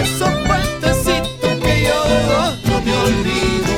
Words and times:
esos 0.00 0.30
puentecitos 0.46 1.58
no 2.64 2.80
me 2.80 2.96
olvido. 2.96 3.68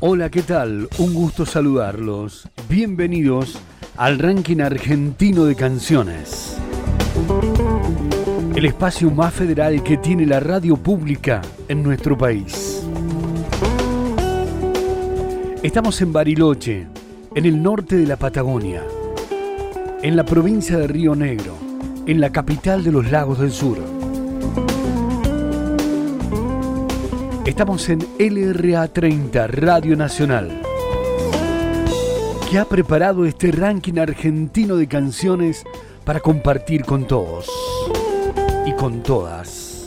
Hola, 0.00 0.30
¿qué 0.30 0.42
tal? 0.42 0.88
Un 0.98 1.14
gusto 1.14 1.44
saludarlos. 1.44 2.48
Bienvenidos 2.68 3.58
al 3.96 4.18
ranking 4.18 4.60
argentino 4.60 5.44
de 5.44 5.54
canciones. 5.54 6.56
El 8.56 8.64
espacio 8.64 9.10
más 9.10 9.34
federal 9.34 9.82
que 9.82 9.96
tiene 9.98 10.26
la 10.26 10.40
radio 10.40 10.76
pública 10.76 11.42
en 11.68 11.82
nuestro 11.82 12.16
país. 12.16 12.82
Estamos 15.62 16.00
en 16.00 16.12
Bariloche, 16.12 16.86
en 17.34 17.46
el 17.46 17.62
norte 17.62 17.96
de 17.96 18.06
la 18.06 18.16
Patagonia, 18.16 18.82
en 20.02 20.16
la 20.16 20.24
provincia 20.24 20.78
de 20.78 20.88
Río 20.88 21.14
Negro 21.14 21.56
en 22.06 22.20
la 22.20 22.32
capital 22.32 22.82
de 22.82 22.90
los 22.90 23.08
lagos 23.12 23.38
del 23.38 23.52
sur. 23.52 23.78
Estamos 27.46 27.88
en 27.88 28.00
LRA 28.18 28.88
30, 28.88 29.46
Radio 29.46 29.96
Nacional, 29.96 30.60
que 32.50 32.58
ha 32.58 32.64
preparado 32.64 33.24
este 33.24 33.52
ranking 33.52 33.98
argentino 33.98 34.74
de 34.74 34.88
canciones 34.88 35.62
para 36.04 36.18
compartir 36.18 36.84
con 36.84 37.06
todos 37.06 37.48
y 38.66 38.72
con 38.72 39.04
todas. 39.04 39.86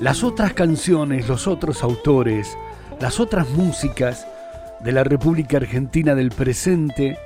Las 0.00 0.24
otras 0.24 0.52
canciones, 0.54 1.28
los 1.28 1.46
otros 1.46 1.84
autores, 1.84 2.58
las 3.02 3.18
otras 3.18 3.50
músicas 3.50 4.28
de 4.78 4.92
la 4.92 5.02
República 5.02 5.56
Argentina 5.56 6.14
del 6.14 6.30
presente, 6.30 7.18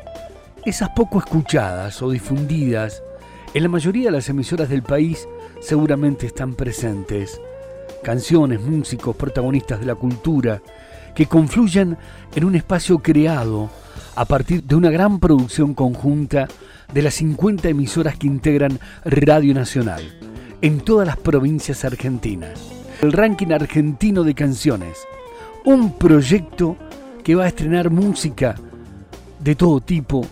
esas 0.64 0.88
poco 0.96 1.18
escuchadas 1.18 2.00
o 2.00 2.10
difundidas, 2.10 3.02
en 3.52 3.62
la 3.62 3.68
mayoría 3.68 4.06
de 4.06 4.12
las 4.12 4.30
emisoras 4.30 4.70
del 4.70 4.82
país 4.82 5.28
seguramente 5.60 6.24
están 6.24 6.54
presentes. 6.54 7.38
Canciones, 8.02 8.62
músicos, 8.62 9.14
protagonistas 9.16 9.78
de 9.78 9.84
la 9.84 9.94
cultura, 9.94 10.62
que 11.14 11.26
confluyen 11.26 11.98
en 12.34 12.44
un 12.44 12.54
espacio 12.54 13.00
creado 13.00 13.68
a 14.14 14.24
partir 14.24 14.62
de 14.62 14.76
una 14.76 14.88
gran 14.88 15.20
producción 15.20 15.74
conjunta 15.74 16.48
de 16.90 17.02
las 17.02 17.16
50 17.16 17.68
emisoras 17.68 18.16
que 18.16 18.26
integran 18.26 18.80
Radio 19.04 19.52
Nacional 19.52 20.02
en 20.62 20.80
todas 20.80 21.06
las 21.06 21.18
provincias 21.18 21.84
argentinas. 21.84 22.58
El 23.02 23.12
ranking 23.12 23.52
argentino 23.52 24.22
de 24.24 24.34
canciones, 24.34 24.96
un 25.66 25.94
proyecto 25.94 26.76
que 27.24 27.34
va 27.34 27.42
a 27.42 27.48
estrenar 27.48 27.90
música 27.90 28.54
de 29.40 29.56
todo 29.56 29.80
tipo 29.80 30.24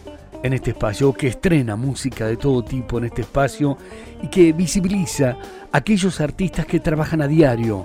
en 0.44 0.52
este 0.52 0.70
espacio, 0.70 1.12
que 1.12 1.26
estrena 1.26 1.74
música 1.74 2.26
de 2.26 2.36
todo 2.36 2.62
tipo 2.62 2.98
en 2.98 3.06
este 3.06 3.22
espacio 3.22 3.76
y 4.22 4.28
que 4.28 4.52
visibiliza 4.52 5.36
a 5.72 5.78
aquellos 5.78 6.20
artistas 6.20 6.66
que 6.66 6.78
trabajan 6.78 7.20
a 7.20 7.26
diario 7.26 7.84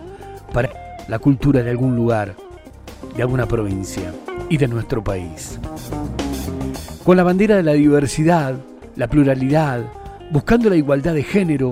para 0.53 0.69
la 1.07 1.17
cultura 1.17 1.63
de 1.63 1.71
algún 1.71 1.95
lugar, 1.95 2.35
de 3.15 3.23
alguna 3.23 3.47
provincia 3.47 4.13
y 4.47 4.57
de 4.57 4.67
nuestro 4.67 5.03
país. 5.03 5.59
Con 7.03 7.17
la 7.17 7.23
bandera 7.23 7.55
de 7.55 7.63
la 7.63 7.73
diversidad, 7.73 8.59
la 8.95 9.07
pluralidad, 9.07 9.81
buscando 10.29 10.69
la 10.69 10.75
igualdad 10.75 11.15
de 11.15 11.23
género 11.23 11.71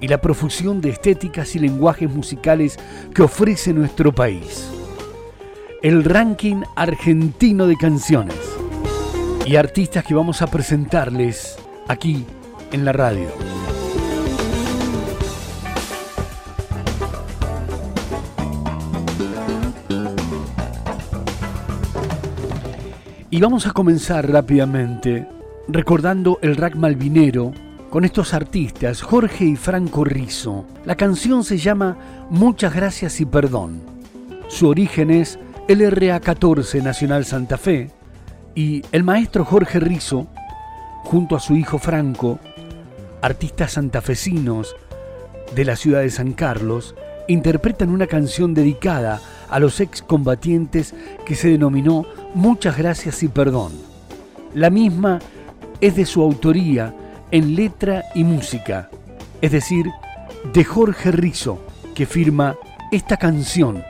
y 0.00 0.08
la 0.08 0.20
profusión 0.20 0.82
de 0.82 0.90
estéticas 0.90 1.56
y 1.56 1.60
lenguajes 1.60 2.10
musicales 2.10 2.78
que 3.14 3.22
ofrece 3.22 3.72
nuestro 3.72 4.14
país 4.14 4.73
el 5.84 6.02
ranking 6.02 6.62
argentino 6.76 7.66
de 7.66 7.76
canciones 7.76 8.38
y 9.44 9.56
artistas 9.56 10.02
que 10.02 10.14
vamos 10.14 10.40
a 10.40 10.46
presentarles 10.46 11.58
aquí 11.88 12.24
en 12.72 12.86
la 12.86 12.92
radio. 12.94 13.28
Y 23.28 23.38
vamos 23.38 23.66
a 23.66 23.72
comenzar 23.72 24.26
rápidamente 24.30 25.28
recordando 25.68 26.38
el 26.40 26.56
rack 26.56 26.76
malvinero 26.76 27.52
con 27.90 28.06
estos 28.06 28.32
artistas, 28.32 29.02
Jorge 29.02 29.44
y 29.44 29.56
Franco 29.56 30.02
Rizzo. 30.02 30.64
La 30.86 30.96
canción 30.96 31.44
se 31.44 31.58
llama 31.58 31.98
Muchas 32.30 32.74
gracias 32.74 33.20
y 33.20 33.26
perdón. 33.26 33.82
Su 34.48 34.68
origen 34.68 35.10
es 35.10 35.38
el 35.66 35.80
RA14 35.80 36.82
Nacional 36.82 37.24
Santa 37.24 37.56
Fe 37.56 37.90
y 38.54 38.82
el 38.92 39.02
maestro 39.02 39.46
Jorge 39.46 39.80
Rizo, 39.80 40.26
junto 41.04 41.36
a 41.36 41.40
su 41.40 41.56
hijo 41.56 41.78
Franco, 41.78 42.38
artistas 43.22 43.72
santafesinos 43.72 44.76
de 45.54 45.64
la 45.64 45.76
ciudad 45.76 46.02
de 46.02 46.10
San 46.10 46.32
Carlos, 46.32 46.94
interpretan 47.28 47.88
una 47.88 48.06
canción 48.06 48.52
dedicada 48.52 49.22
a 49.48 49.58
los 49.58 49.80
excombatientes 49.80 50.94
que 51.24 51.34
se 51.34 51.48
denominó 51.48 52.04
Muchas 52.34 52.76
gracias 52.76 53.22
y 53.22 53.28
perdón. 53.28 53.72
La 54.54 54.68
misma 54.68 55.18
es 55.80 55.96
de 55.96 56.04
su 56.04 56.20
autoría 56.20 56.94
en 57.30 57.56
letra 57.56 58.04
y 58.14 58.24
música, 58.24 58.90
es 59.40 59.52
decir, 59.52 59.86
de 60.52 60.62
Jorge 60.62 61.10
Rizo, 61.10 61.58
que 61.94 62.04
firma 62.04 62.56
esta 62.92 63.16
canción 63.16 63.82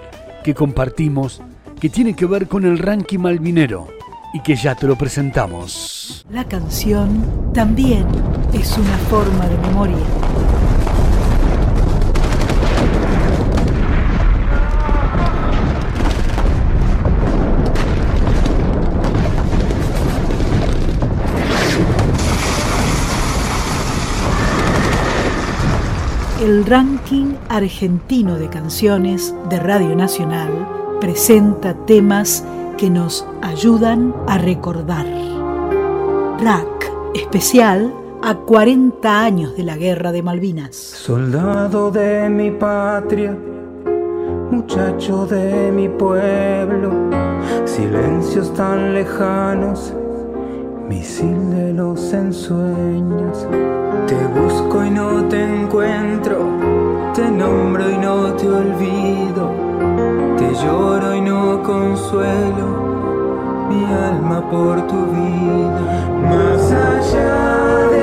que 0.44 0.54
compartimos 0.54 1.42
que 1.84 1.90
tiene 1.90 2.14
que 2.14 2.24
ver 2.24 2.48
con 2.48 2.64
el 2.64 2.78
ranking 2.78 3.18
malvinero 3.18 3.88
y 4.32 4.40
que 4.40 4.56
ya 4.56 4.74
te 4.74 4.86
lo 4.86 4.96
presentamos. 4.96 6.24
La 6.30 6.44
canción 6.44 7.52
también 7.52 8.06
es 8.54 8.78
una 8.78 8.96
forma 9.10 9.46
de 9.46 9.58
memoria. 9.58 9.98
El 26.40 26.64
ranking 26.64 27.34
argentino 27.50 28.38
de 28.38 28.48
canciones 28.48 29.34
de 29.50 29.60
Radio 29.60 29.94
Nacional 29.94 30.83
presenta 31.00 31.74
temas 31.86 32.44
que 32.76 32.90
nos 32.90 33.26
ayudan 33.42 34.14
a 34.26 34.38
recordar. 34.38 35.06
Rack, 36.40 36.92
especial 37.14 37.92
a 38.22 38.34
40 38.34 39.22
años 39.22 39.56
de 39.56 39.64
la 39.64 39.76
Guerra 39.76 40.12
de 40.12 40.22
Malvinas. 40.22 40.74
Soldado 40.74 41.90
de 41.90 42.28
mi 42.28 42.50
patria, 42.50 43.36
muchacho 44.50 45.26
de 45.26 45.70
mi 45.72 45.88
pueblo, 45.88 46.90
silencios 47.64 48.52
tan 48.54 48.94
lejanos, 48.94 49.92
misil 50.88 51.50
de 51.50 51.72
los 51.74 52.12
ensueños. 52.12 53.46
Te 54.06 54.40
busco 54.40 54.84
y 54.84 54.90
no 54.90 55.24
te 55.28 55.42
encuentro, 55.42 56.38
te 57.14 57.30
nombro 57.30 57.90
y 57.90 57.96
no 57.98 58.32
te 58.34 58.48
olvido 58.48 59.63
lloro 60.62 61.14
y 61.14 61.20
no 61.20 61.62
consuelo 61.62 62.66
mi 63.68 63.84
alma 63.84 64.48
por 64.50 64.86
tu 64.86 65.06
vida. 65.06 65.80
Más 66.30 66.72
allá 66.72 67.93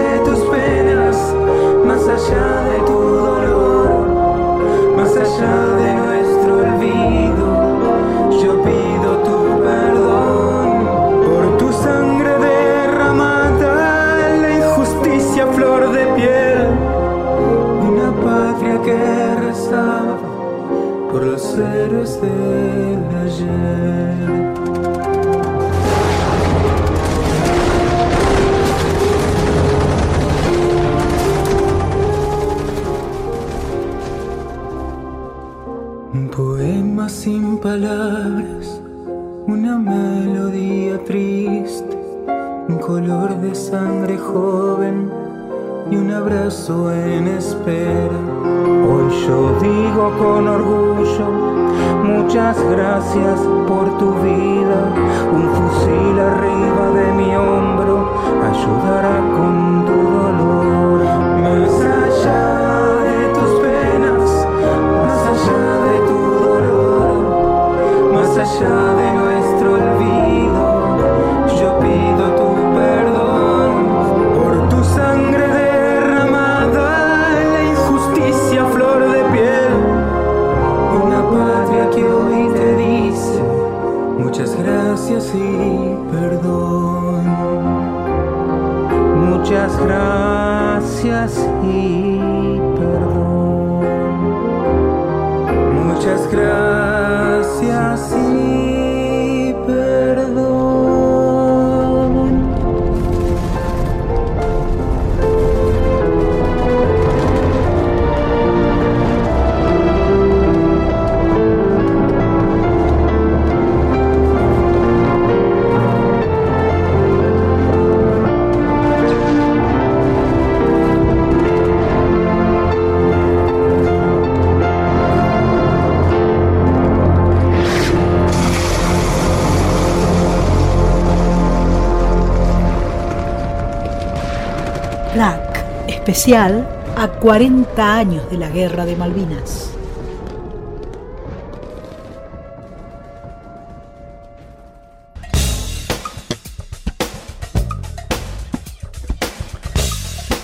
especial 136.11 136.67
a 136.97 137.07
40 137.07 137.95
años 137.95 138.29
de 138.29 138.37
la 138.37 138.49
Guerra 138.49 138.85
de 138.85 138.97
Malvinas. 138.97 139.71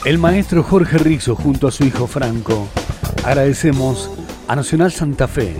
El 0.06 0.18
maestro 0.20 0.64
Jorge 0.64 0.98
Rizzo 1.00 1.36
junto 1.36 1.68
a 1.68 1.72
su 1.72 1.84
hijo 1.84 2.08
Franco. 2.08 2.70
Agradecemos 3.26 4.10
a 4.48 4.56
Nacional 4.56 4.94
Santa 4.94 5.28
Fe, 5.28 5.54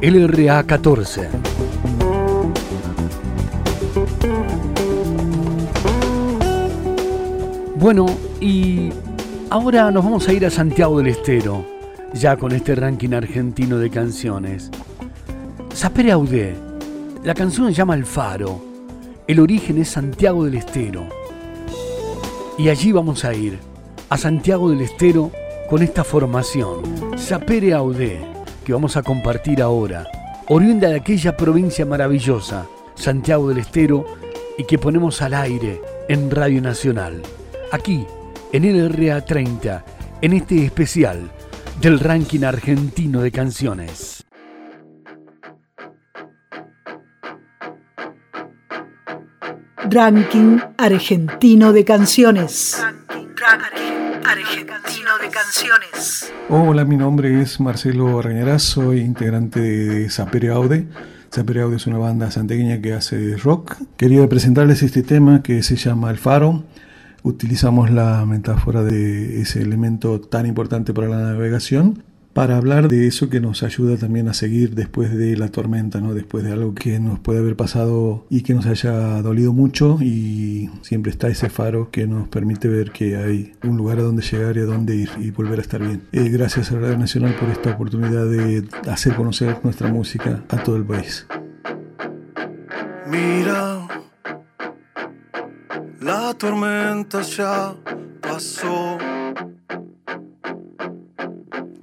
LRA 0.00 0.62
14. 0.62 1.28
Bueno, 7.74 8.06
y 8.40 8.90
ahora 9.50 9.90
nos 9.90 10.04
vamos 10.04 10.28
a 10.28 10.32
ir 10.32 10.46
a 10.46 10.50
Santiago 10.50 10.98
del 10.98 11.08
Estero, 11.08 11.66
ya 12.14 12.36
con 12.36 12.52
este 12.52 12.76
ranking 12.76 13.12
argentino 13.12 13.78
de 13.78 13.90
canciones. 13.90 14.70
Sapere 15.74 16.12
Audé, 16.12 16.54
la 17.24 17.34
canción 17.34 17.66
se 17.66 17.74
llama 17.74 17.96
El 17.96 18.06
Faro, 18.06 18.60
el 19.26 19.40
origen 19.40 19.78
es 19.78 19.88
Santiago 19.88 20.44
del 20.44 20.54
Estero. 20.54 21.08
Y 22.58 22.68
allí 22.68 22.92
vamos 22.92 23.24
a 23.24 23.34
ir, 23.34 23.58
a 24.08 24.16
Santiago 24.16 24.70
del 24.70 24.82
Estero, 24.82 25.32
con 25.68 25.82
esta 25.82 26.04
formación, 26.04 26.82
Sapere 27.16 27.74
Audé, 27.74 28.20
que 28.64 28.72
vamos 28.72 28.96
a 28.96 29.02
compartir 29.02 29.62
ahora, 29.62 30.06
oriunda 30.48 30.88
de 30.88 30.96
aquella 30.96 31.36
provincia 31.36 31.84
maravillosa, 31.84 32.66
Santiago 32.94 33.48
del 33.48 33.58
Estero, 33.58 34.04
y 34.56 34.64
que 34.64 34.78
ponemos 34.78 35.22
al 35.22 35.34
aire 35.34 35.80
en 36.08 36.30
Radio 36.30 36.62
Nacional 36.62 37.22
aquí 37.72 38.04
en 38.52 38.64
LRA 38.64 39.24
30, 39.24 39.84
en 40.22 40.32
este 40.32 40.64
especial 40.64 41.30
del 41.80 42.00
ranking 42.00 42.42
argentino 42.42 43.20
de 43.20 43.30
canciones. 43.30 44.24
Ranking 49.88 50.58
argentino 50.76 51.72
de 51.72 51.84
canciones. 51.84 52.82
Ranking 53.08 54.20
argentino 54.24 55.18
de 55.20 55.28
canciones. 55.30 56.32
Hola, 56.48 56.84
mi 56.84 56.96
nombre 56.96 57.40
es 57.40 57.60
Marcelo 57.60 58.18
Arreñará, 58.18 58.58
soy 58.58 59.00
integrante 59.00 59.60
de 59.60 60.10
Sapere 60.10 60.50
Aude. 60.50 60.88
Sapere 61.30 61.62
Aude 61.62 61.76
es 61.76 61.86
una 61.86 61.98
banda 61.98 62.30
santegueña 62.32 62.80
que 62.80 62.94
hace 62.94 63.36
rock. 63.36 63.76
Quería 63.96 64.28
presentarles 64.28 64.82
este 64.82 65.04
tema 65.04 65.42
que 65.42 65.62
se 65.62 65.76
llama 65.76 66.10
El 66.10 66.18
Faro 66.18 66.64
utilizamos 67.22 67.90
la 67.90 68.24
metáfora 68.26 68.82
de 68.82 69.40
ese 69.40 69.62
elemento 69.62 70.20
tan 70.20 70.46
importante 70.46 70.92
para 70.92 71.08
la 71.08 71.18
navegación 71.32 72.02
para 72.32 72.56
hablar 72.56 72.88
de 72.88 73.06
eso 73.06 73.28
que 73.28 73.40
nos 73.40 73.62
ayuda 73.62 73.96
también 73.96 74.28
a 74.28 74.34
seguir 74.34 74.74
después 74.74 75.16
de 75.16 75.36
la 75.36 75.48
tormenta, 75.48 76.00
¿no? 76.00 76.14
después 76.14 76.44
de 76.44 76.52
algo 76.52 76.74
que 76.74 77.00
nos 77.00 77.18
puede 77.18 77.40
haber 77.40 77.56
pasado 77.56 78.24
y 78.30 78.42
que 78.42 78.54
nos 78.54 78.66
haya 78.66 79.20
dolido 79.22 79.52
mucho 79.52 79.98
y 80.00 80.70
siempre 80.82 81.10
está 81.10 81.28
ese 81.28 81.50
faro 81.50 81.90
que 81.90 82.06
nos 82.06 82.28
permite 82.28 82.68
ver 82.68 82.92
que 82.92 83.16
hay 83.16 83.52
un 83.64 83.76
lugar 83.76 83.98
a 83.98 84.02
donde 84.02 84.22
llegar 84.22 84.56
y 84.56 84.60
a 84.60 84.64
dónde 84.64 84.94
ir 84.94 85.10
y 85.18 85.30
volver 85.30 85.58
a 85.58 85.62
estar 85.62 85.80
bien. 85.80 86.02
Eh, 86.12 86.28
gracias 86.28 86.70
a 86.70 86.78
Radio 86.78 86.98
Nacional 86.98 87.34
por 87.34 87.48
esta 87.48 87.72
oportunidad 87.72 88.26
de 88.26 88.64
hacer 88.88 89.14
conocer 89.16 89.58
nuestra 89.64 89.92
música 89.92 90.44
a 90.48 90.62
todo 90.62 90.76
el 90.76 90.84
país. 90.84 91.26
Mira, 93.10 93.88
la 96.00 96.34
tormenta 96.34 97.22
ya 97.22 97.74
pasó. 98.20 98.98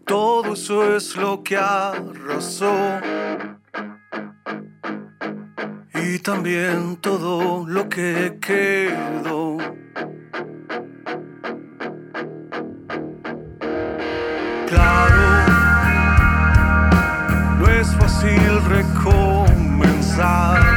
Todo 0.05 0.53
eso 0.53 0.95
es 0.95 1.15
lo 1.15 1.41
que 1.43 1.57
arrasó. 1.57 2.99
Y 5.93 6.19
también 6.19 6.97
todo 6.97 7.65
lo 7.67 7.89
que 7.89 8.37
quedó. 8.41 9.57
Claro, 14.67 15.21
no 17.59 17.67
es 17.69 17.87
fácil 17.95 18.61
recomenzar. 18.69 20.76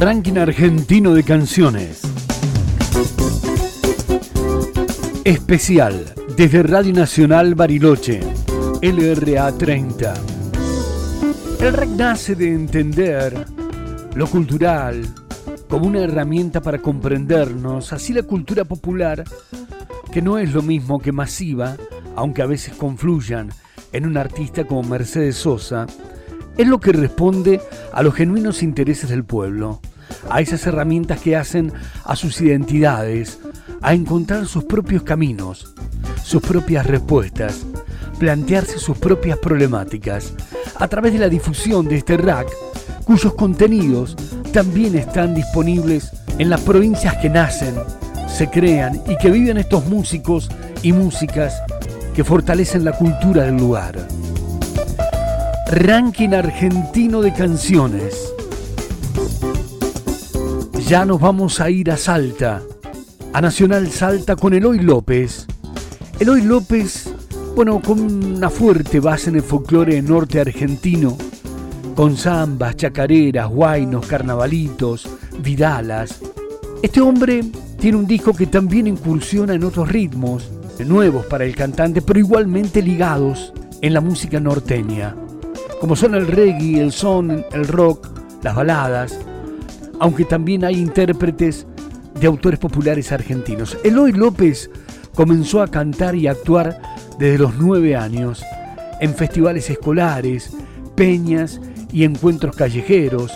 Ranking 0.00 0.38
argentino 0.38 1.12
de 1.12 1.24
canciones. 1.24 2.02
Especial 5.24 6.14
desde 6.36 6.62
Radio 6.62 6.92
Nacional 6.92 7.56
Bariloche, 7.56 8.20
LRA 8.80 9.50
30. 9.58 10.14
El 11.58 11.72
rock 11.72 11.88
nace 11.96 12.36
de 12.36 12.46
entender 12.46 13.44
lo 14.14 14.28
cultural 14.28 15.02
como 15.68 15.88
una 15.88 16.04
herramienta 16.04 16.60
para 16.60 16.78
comprendernos, 16.78 17.92
así 17.92 18.12
la 18.12 18.22
cultura 18.22 18.64
popular, 18.64 19.24
que 20.12 20.22
no 20.22 20.38
es 20.38 20.54
lo 20.54 20.62
mismo 20.62 21.00
que 21.00 21.10
masiva, 21.10 21.76
aunque 22.14 22.42
a 22.42 22.46
veces 22.46 22.74
confluyan 22.74 23.48
en 23.92 24.06
un 24.06 24.16
artista 24.16 24.62
como 24.62 24.84
Mercedes 24.84 25.34
Sosa, 25.34 25.88
es 26.58 26.66
lo 26.66 26.80
que 26.80 26.92
responde 26.92 27.60
a 27.92 28.02
los 28.02 28.14
genuinos 28.14 28.62
intereses 28.62 29.08
del 29.08 29.24
pueblo, 29.24 29.80
a 30.28 30.40
esas 30.40 30.66
herramientas 30.66 31.20
que 31.20 31.36
hacen 31.36 31.72
a 32.04 32.16
sus 32.16 32.40
identidades, 32.40 33.38
a 33.80 33.94
encontrar 33.94 34.46
sus 34.46 34.64
propios 34.64 35.04
caminos, 35.04 35.72
sus 36.22 36.42
propias 36.42 36.84
respuestas, 36.86 37.64
plantearse 38.18 38.78
sus 38.78 38.98
propias 38.98 39.38
problemáticas, 39.38 40.34
a 40.76 40.88
través 40.88 41.12
de 41.12 41.20
la 41.20 41.28
difusión 41.28 41.86
de 41.86 41.96
este 41.96 42.16
rack, 42.16 42.48
cuyos 43.04 43.34
contenidos 43.34 44.16
también 44.52 44.96
están 44.96 45.34
disponibles 45.36 46.10
en 46.38 46.50
las 46.50 46.60
provincias 46.62 47.16
que 47.18 47.30
nacen, 47.30 47.74
se 48.28 48.50
crean 48.50 49.00
y 49.06 49.16
que 49.16 49.30
viven 49.30 49.58
estos 49.58 49.86
músicos 49.86 50.50
y 50.82 50.92
músicas 50.92 51.62
que 52.14 52.24
fortalecen 52.24 52.84
la 52.84 52.92
cultura 52.92 53.44
del 53.44 53.56
lugar. 53.56 53.96
Ranking 55.70 56.30
argentino 56.30 57.20
de 57.20 57.34
canciones. 57.34 58.32
Ya 60.86 61.04
nos 61.04 61.20
vamos 61.20 61.60
a 61.60 61.68
ir 61.68 61.90
a 61.90 61.98
Salta, 61.98 62.62
a 63.34 63.40
Nacional 63.42 63.90
Salta 63.90 64.34
con 64.34 64.54
Eloy 64.54 64.78
López. 64.78 65.46
Eloy 66.18 66.40
López, 66.40 67.12
bueno, 67.54 67.82
con 67.82 68.00
una 68.00 68.48
fuerte 68.48 68.98
base 68.98 69.28
en 69.28 69.36
el 69.36 69.42
folclore 69.42 70.00
norte 70.00 70.40
argentino, 70.40 71.18
con 71.94 72.16
zambas, 72.16 72.74
chacareras, 72.76 73.50
guainos, 73.50 74.06
carnavalitos, 74.06 75.06
vidalas. 75.42 76.20
Este 76.82 77.02
hombre 77.02 77.44
tiene 77.78 77.98
un 77.98 78.06
disco 78.06 78.32
que 78.32 78.46
también 78.46 78.86
incursiona 78.86 79.52
en 79.52 79.64
otros 79.64 79.90
ritmos, 79.90 80.48
nuevos 80.78 81.26
para 81.26 81.44
el 81.44 81.54
cantante, 81.54 82.00
pero 82.00 82.18
igualmente 82.18 82.80
ligados 82.80 83.52
en 83.82 83.92
la 83.92 84.00
música 84.00 84.40
norteña, 84.40 85.14
como 85.80 85.96
son 85.96 86.14
el 86.14 86.26
reggae, 86.26 86.80
el 86.80 86.92
son, 86.92 87.44
el 87.52 87.66
rock, 87.66 88.08
las 88.42 88.54
baladas, 88.54 89.18
aunque 90.00 90.24
también 90.24 90.64
hay 90.64 90.76
intérpretes 90.76 91.66
de 92.20 92.26
autores 92.26 92.58
populares 92.58 93.12
argentinos. 93.12 93.76
Eloy 93.84 94.12
López 94.12 94.70
comenzó 95.14 95.62
a 95.62 95.68
cantar 95.68 96.14
y 96.14 96.26
actuar 96.26 96.80
desde 97.18 97.38
los 97.38 97.56
nueve 97.56 97.96
años 97.96 98.44
en 99.00 99.14
festivales 99.14 99.70
escolares, 99.70 100.52
peñas 100.94 101.60
y 101.92 102.04
encuentros 102.04 102.56
callejeros. 102.56 103.32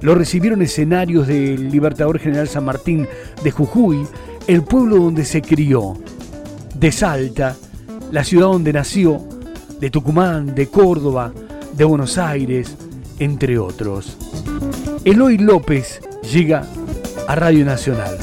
Lo 0.00 0.14
recibieron 0.14 0.62
escenarios 0.62 1.26
del 1.26 1.70
Libertador 1.70 2.18
General 2.18 2.48
San 2.48 2.64
Martín 2.64 3.06
de 3.42 3.50
Jujuy, 3.50 4.06
el 4.46 4.62
pueblo 4.62 4.96
donde 4.96 5.24
se 5.24 5.42
crió, 5.42 5.94
de 6.74 6.90
Salta, 6.90 7.56
la 8.10 8.24
ciudad 8.24 8.46
donde 8.46 8.72
nació, 8.72 9.20
de 9.80 9.90
Tucumán, 9.90 10.54
de 10.54 10.66
Córdoba, 10.68 11.32
de 11.72 11.84
Buenos 11.84 12.18
Aires, 12.18 12.76
entre 13.18 13.58
otros. 13.58 14.16
Eloy 15.04 15.38
López 15.38 16.00
llega 16.30 16.66
a 17.28 17.34
Radio 17.34 17.64
Nacional. 17.64 18.18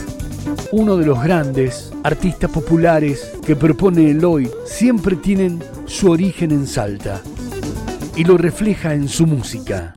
Uno 0.71 0.97
de 0.97 1.05
los 1.05 1.21
grandes 1.21 1.91
artistas 2.03 2.51
populares 2.51 3.37
que 3.45 3.55
propone 3.55 4.11
Eloy 4.11 4.49
siempre 4.65 5.15
tienen 5.15 5.59
su 5.85 6.11
origen 6.11 6.51
en 6.51 6.67
Salta 6.67 7.21
y 8.15 8.23
lo 8.23 8.37
refleja 8.37 8.93
en 8.93 9.07
su 9.07 9.25
música. 9.25 9.95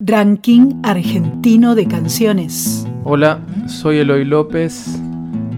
Ranking 0.00 0.80
argentino 0.82 1.74
de 1.74 1.86
canciones. 1.86 2.86
Hola, 3.04 3.40
soy 3.66 3.98
Eloy 3.98 4.24
López, 4.24 4.98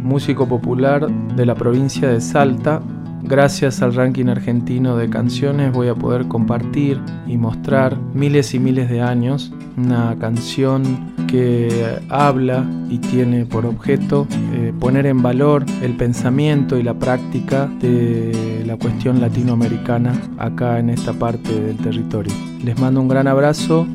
músico 0.02 0.46
popular 0.48 1.08
de 1.08 1.46
la 1.46 1.54
provincia 1.54 2.08
de 2.08 2.20
Salta. 2.20 2.82
Gracias 3.28 3.82
al 3.82 3.92
ranking 3.92 4.26
argentino 4.26 4.96
de 4.96 5.10
canciones 5.10 5.72
voy 5.72 5.88
a 5.88 5.96
poder 5.96 6.28
compartir 6.28 7.00
y 7.26 7.36
mostrar 7.36 7.98
miles 8.14 8.54
y 8.54 8.60
miles 8.60 8.88
de 8.88 9.02
años 9.02 9.52
una 9.76 10.16
canción 10.20 11.14
que 11.26 11.98
habla 12.08 12.64
y 12.88 12.98
tiene 12.98 13.44
por 13.44 13.66
objeto 13.66 14.28
eh, 14.54 14.72
poner 14.78 15.06
en 15.06 15.22
valor 15.22 15.66
el 15.82 15.96
pensamiento 15.96 16.78
y 16.78 16.84
la 16.84 16.94
práctica 16.94 17.66
de 17.80 18.62
la 18.64 18.76
cuestión 18.76 19.20
latinoamericana 19.20 20.12
acá 20.38 20.78
en 20.78 20.90
esta 20.90 21.12
parte 21.12 21.60
del 21.60 21.76
territorio. 21.78 22.32
Les 22.64 22.78
mando 22.80 23.00
un 23.00 23.08
gran 23.08 23.26
abrazo 23.26 23.88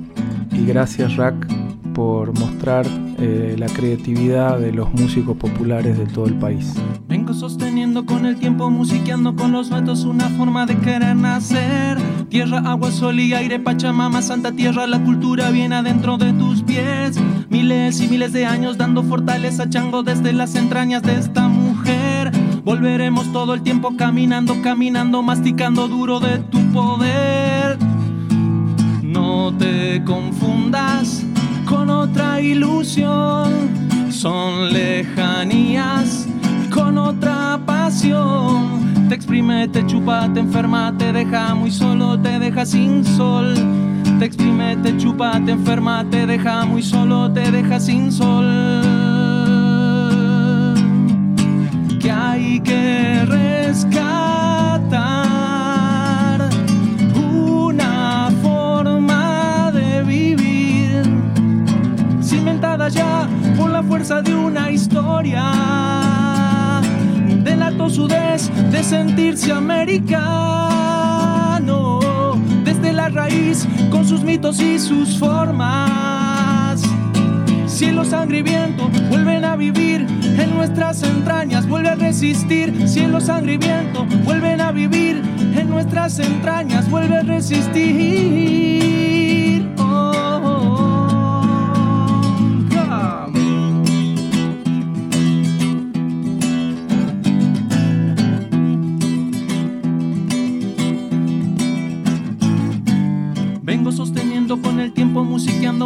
y 0.51 0.65
gracias 0.65 1.15
Rack 1.15 1.47
por 1.93 2.37
mostrar 2.37 2.85
eh, 3.23 3.55
la 3.55 3.67
creatividad 3.67 4.59
de 4.59 4.71
los 4.71 4.91
músicos 4.93 5.37
populares 5.37 5.95
de 5.95 6.07
todo 6.07 6.25
el 6.25 6.33
país. 6.39 6.73
Vengo 7.07 7.35
sosteniendo 7.35 8.03
con 8.03 8.25
el 8.25 8.37
tiempo, 8.37 8.71
musiqueando 8.71 9.35
con 9.35 9.51
los 9.51 9.69
vetos 9.69 10.05
una 10.05 10.27
forma 10.29 10.65
de 10.65 10.75
querer 10.77 11.15
nacer. 11.15 11.99
Tierra, 12.29 12.63
agua, 12.65 12.91
sol 12.91 13.19
y 13.19 13.33
aire, 13.35 13.59
Pachamama, 13.59 14.23
Santa 14.23 14.53
Tierra, 14.53 14.87
la 14.87 15.03
cultura 15.03 15.51
viene 15.51 15.75
adentro 15.75 16.17
de 16.17 16.33
tus 16.33 16.63
pies. 16.63 17.19
Miles 17.49 18.01
y 18.01 18.07
miles 18.07 18.33
de 18.33 18.47
años 18.47 18.79
dando 18.79 19.03
fortaleza, 19.03 19.69
chango 19.69 20.01
desde 20.01 20.33
las 20.33 20.55
entrañas 20.55 21.03
de 21.03 21.19
esta 21.19 21.47
mujer. 21.47 22.31
Volveremos 22.63 23.31
todo 23.31 23.53
el 23.53 23.61
tiempo 23.61 23.95
caminando, 23.97 24.63
caminando, 24.63 25.21
masticando 25.21 25.87
duro 25.87 26.19
de 26.19 26.39
tu 26.39 26.59
poder. 26.71 27.77
No 29.03 29.55
te 29.57 30.03
confundas 30.05 31.23
con 31.71 31.89
otra 31.89 32.41
ilusión, 32.41 33.49
son 34.11 34.73
lejanías 34.73 36.27
con 36.69 36.97
otra 36.97 37.59
pasión. 37.65 39.07
Te 39.07 39.15
exprime, 39.15 39.69
te 39.69 39.85
chupa, 39.85 40.29
te 40.33 40.41
enferma, 40.41 40.93
te 40.97 41.13
deja 41.13 41.55
muy 41.55 41.71
solo, 41.71 42.19
te 42.19 42.39
deja 42.39 42.65
sin 42.65 43.05
sol. 43.05 43.53
Te 44.19 44.25
exprime, 44.25 44.75
te 44.83 44.97
chupa, 44.97 45.39
te 45.45 45.51
enferma, 45.51 46.05
te 46.11 46.27
deja 46.27 46.65
muy 46.65 46.83
solo, 46.83 47.31
te 47.31 47.49
deja 47.49 47.79
sin 47.79 48.11
sol. 48.11 48.45
Que 52.01 52.11
hay 52.11 52.59
que 52.59 53.25
rescatar 53.25 54.51
fuerza 63.83 64.21
de 64.21 64.33
una 64.35 64.69
historia 64.71 65.51
delato 67.43 67.89
su 67.89 68.07
des 68.07 68.49
de 68.71 68.83
sentirse 68.83 69.51
americano 69.51 70.81
desde 72.63 72.93
la 72.93 73.09
raíz 73.09 73.67
con 73.89 74.05
sus 74.05 74.23
mitos 74.23 74.59
y 74.61 74.79
sus 74.79 75.17
formas 75.17 76.81
cielo, 77.81 78.05
sangre 78.05 78.37
y 78.37 78.41
viento 78.43 78.91
vuelven 79.09 79.43
a 79.43 79.55
vivir 79.55 80.05
en 80.37 80.55
nuestras 80.55 81.01
entrañas, 81.01 81.67
vuelve 81.67 81.89
a 81.89 81.95
resistir. 81.95 82.87
Cielo, 82.87 83.19
sangre 83.19 83.53
y 83.53 83.57
viento 83.57 84.05
vuelven 84.23 84.61
a 84.61 84.71
vivir 84.71 85.19
en 85.55 85.67
nuestras 85.67 86.19
entrañas, 86.19 86.87
vuelve 86.91 87.15
a 87.15 87.23
resistir. 87.23 88.80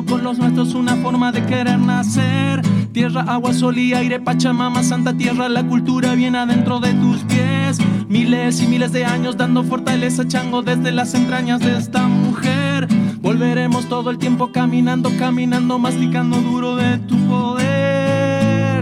Con 0.06 0.24
los 0.24 0.38
nuestros 0.38 0.74
una 0.74 0.96
forma 0.96 1.32
de 1.32 1.46
querer 1.46 1.80
nacer. 1.80 2.62
Tierra, 2.92 3.22
agua, 3.28 3.54
sol 3.54 3.78
y 3.78 3.94
aire, 3.94 4.20
Pachamama, 4.20 4.84
Santa 4.84 5.16
Tierra, 5.16 5.50
la 5.50 5.64
cultura 5.64 6.16
viene 6.16 6.38
adentro 6.38 6.80
de 6.80 6.94
tus 6.94 7.24
pies. 7.24 7.78
Miles 8.08 8.62
y 8.62 8.68
miles 8.68 8.92
de 8.92 9.06
años 9.06 9.38
dando 9.38 9.64
fortaleza, 9.64 10.28
chango, 10.28 10.62
desde 10.62 10.92
las 10.92 11.14
entrañas 11.14 11.60
de 11.60 11.78
esta 11.78 12.08
mujer. 12.08 12.88
Volveremos 13.22 13.88
todo 13.90 14.12
el 14.12 14.18
tiempo 14.18 14.52
caminando, 14.52 15.12
caminando, 15.18 15.80
masticando 15.80 16.38
duro 16.38 16.76
de 16.76 16.98
tu 17.00 17.18
poder. 17.28 18.82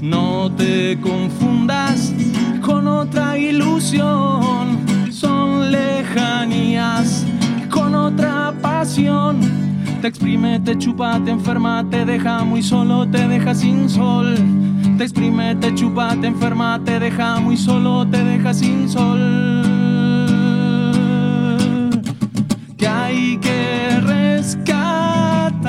No 0.00 0.52
te 0.52 0.98
confundas 1.00 2.12
con 2.60 2.86
otra 2.86 3.38
ilusión, 3.38 4.78
son 5.10 5.72
lejanías 5.72 7.24
con 7.70 7.94
otra 7.94 8.52
pasión. 8.60 9.71
Te 10.02 10.08
exprime, 10.08 10.58
te 10.58 10.76
chupa, 10.76 11.20
te 11.24 11.30
enferma, 11.30 11.88
te 11.88 12.04
deja 12.04 12.42
muy 12.42 12.60
solo, 12.60 13.08
te 13.08 13.28
deja 13.28 13.54
sin 13.54 13.88
sol. 13.88 14.34
Te 14.98 15.04
exprime, 15.04 15.54
te 15.54 15.72
chupa, 15.76 16.16
te 16.20 16.26
enferma, 16.26 16.80
te 16.84 16.98
deja 16.98 17.38
muy 17.38 17.56
solo, 17.56 18.04
te 18.08 18.24
deja 18.24 18.52
sin 18.52 18.88
sol. 18.88 19.20
Que 22.76 22.88
hay 22.88 23.36
que 23.36 24.00
rescatar 24.00 25.60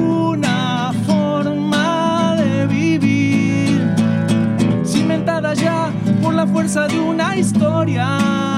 una 0.00 0.92
forma 1.04 2.36
de 2.36 2.66
vivir 2.68 3.92
cimentada 4.84 5.52
ya 5.52 5.90
por 6.22 6.32
la 6.34 6.46
fuerza 6.46 6.86
de 6.86 7.00
una 7.00 7.36
historia 7.36 8.57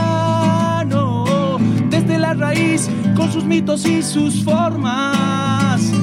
desde 1.89 2.17
la 2.17 2.33
raíz 2.33 2.89
con 3.15 3.31
sus 3.31 3.45
mitos 3.45 3.85
y 3.85 4.01
sus 4.01 4.43
formas 4.43 5.93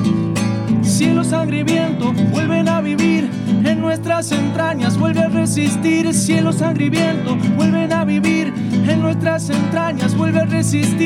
cielo, 1.01 1.25
sangre 1.25 1.61
y 1.61 1.63
viento 1.63 2.13
vuelven 2.31 2.69
a 2.69 2.83
vivir 2.83 3.31
en 3.65 3.81
nuestras 3.81 4.33
entrañas, 4.33 4.99
vuelve 4.99 5.21
a 5.21 5.29
resistir. 5.29 6.13
Cielo, 6.13 6.53
sangre 6.53 6.85
y 6.85 6.91
viento 6.91 7.39
vuelven 7.57 7.91
a 7.91 8.05
vivir 8.05 8.53
en 8.87 9.01
nuestras 9.01 9.49
entrañas, 9.49 10.15
vuelve 10.15 10.41
a 10.41 10.45
resistir. 10.45 11.01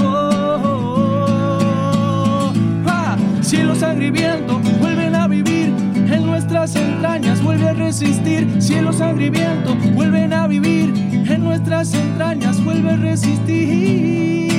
Oh, 0.00 0.04
oh, 0.04 1.68
oh. 1.96 2.52
Ah, 2.86 3.16
Cielo, 3.40 3.74
sangre 3.74 4.06
entrañas, 6.68 7.42
vuelve 7.42 7.68
a 7.68 7.72
resistir. 7.72 8.46
Cielo, 8.60 8.92
sangre 8.92 9.26
y 9.26 9.30
viento 9.30 9.74
vuelven 9.94 10.32
a 10.34 10.46
vivir 10.46 10.92
en 11.26 11.42
nuestras 11.42 11.94
entrañas, 11.94 12.62
vuelve 12.62 12.90
a 12.90 12.96
resistir. 12.96 14.49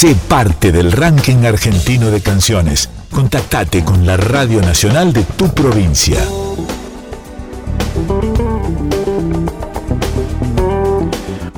Sé 0.00 0.16
parte 0.30 0.72
del 0.72 0.92
ranking 0.92 1.44
argentino 1.44 2.10
de 2.10 2.22
canciones. 2.22 2.88
Contactate 3.10 3.84
con 3.84 4.06
la 4.06 4.16
Radio 4.16 4.62
Nacional 4.62 5.12
de 5.12 5.24
tu 5.24 5.46
provincia. 5.48 6.16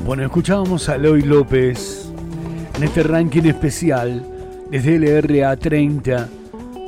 Bueno, 0.05 0.25
escuchábamos 0.25 0.89
a 0.89 0.97
Eloy 0.97 1.23
López 1.23 2.11
en 2.77 2.83
este 2.83 3.05
ranking 3.05 3.45
especial 3.45 4.27
desde 4.73 4.99
LRA 4.99 5.57
30, 5.57 6.29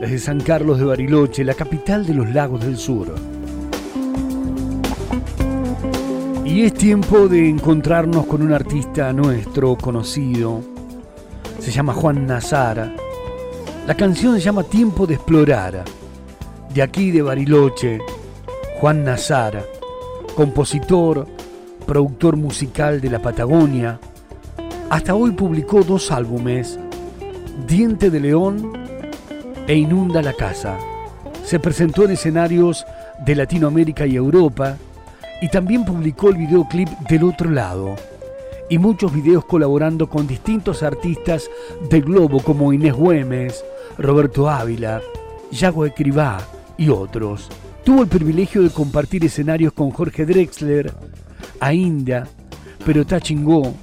desde 0.01 0.19
San 0.19 0.41
Carlos 0.41 0.81
de 0.81 0.87
Bariloche, 0.87 1.45
la 1.45 1.55
capital 1.55 2.05
de 2.05 2.15
los 2.15 2.31
lagos 2.31 2.65
del 2.65 2.77
sur. 2.77 3.15
Y 6.45 6.63
es 6.63 6.75
tiempo 6.75 7.29
de 7.29 7.49
encontrarnos 7.49 8.27
con 8.27 8.43
un 8.43 8.53
artista 8.53 9.13
nuestro 9.13 9.77
conocido. 9.77 10.74
Se 11.65 11.71
llama 11.71 11.95
Juan 11.95 12.27
Nazara. 12.27 12.93
La 13.87 13.95
canción 13.95 14.35
se 14.35 14.43
llama 14.43 14.65
Tiempo 14.65 15.07
de 15.07 15.15
Explorar. 15.15 15.83
De 16.75 16.83
aquí 16.83 17.11
de 17.11 17.23
Bariloche, 17.23 18.01
Juan 18.79 19.03
Nazara, 19.03 19.65
compositor, 20.37 21.27
productor 21.87 22.37
musical 22.37 23.01
de 23.01 23.09
la 23.09 23.19
Patagonia. 23.19 23.99
Hasta 24.91 25.15
hoy 25.15 25.31
publicó 25.31 25.83
dos 25.83 26.11
álbumes, 26.13 26.79
Diente 27.67 28.11
de 28.11 28.21
León 28.21 28.73
e 29.67 29.75
Inunda 29.75 30.21
la 30.21 30.35
Casa. 30.35 30.77
Se 31.45 31.59
presentó 31.59 32.05
en 32.05 32.11
escenarios 32.11 32.85
de 33.25 33.37
Latinoamérica 33.37 34.07
y 34.07 34.17
Europa 34.17 34.77
y 35.41 35.49
también 35.49 35.87
publicó 35.87 36.29
el 36.29 36.37
videoclip 36.37 36.91
Del 37.09 37.25
Otro 37.25 37.49
Lado 37.49 37.97
y 38.69 38.79
muchos 38.79 39.13
videos 39.13 39.45
colaborando 39.45 40.09
con 40.09 40.27
distintos 40.27 40.83
artistas 40.83 41.51
del 41.91 42.03
globo 42.03 42.41
como 42.43 42.73
Inés 42.73 42.95
Güemes, 42.95 43.65
Roberto 43.99 44.49
Ávila, 44.49 45.01
Yago 45.51 45.87
Escribá 45.87 46.39
y 46.77 46.89
otros. 46.89 47.49
Tuvo 47.85 48.03
el 48.03 48.09
privilegio 48.09 48.63
de 48.63 48.71
compartir 48.71 49.25
escenarios 49.25 49.73
con 49.73 49.91
Jorge 49.91 50.25
Drexler, 50.25 50.93
Ainda, 51.61 52.27
Perotá 52.85 53.21
Chingó, 53.21 53.75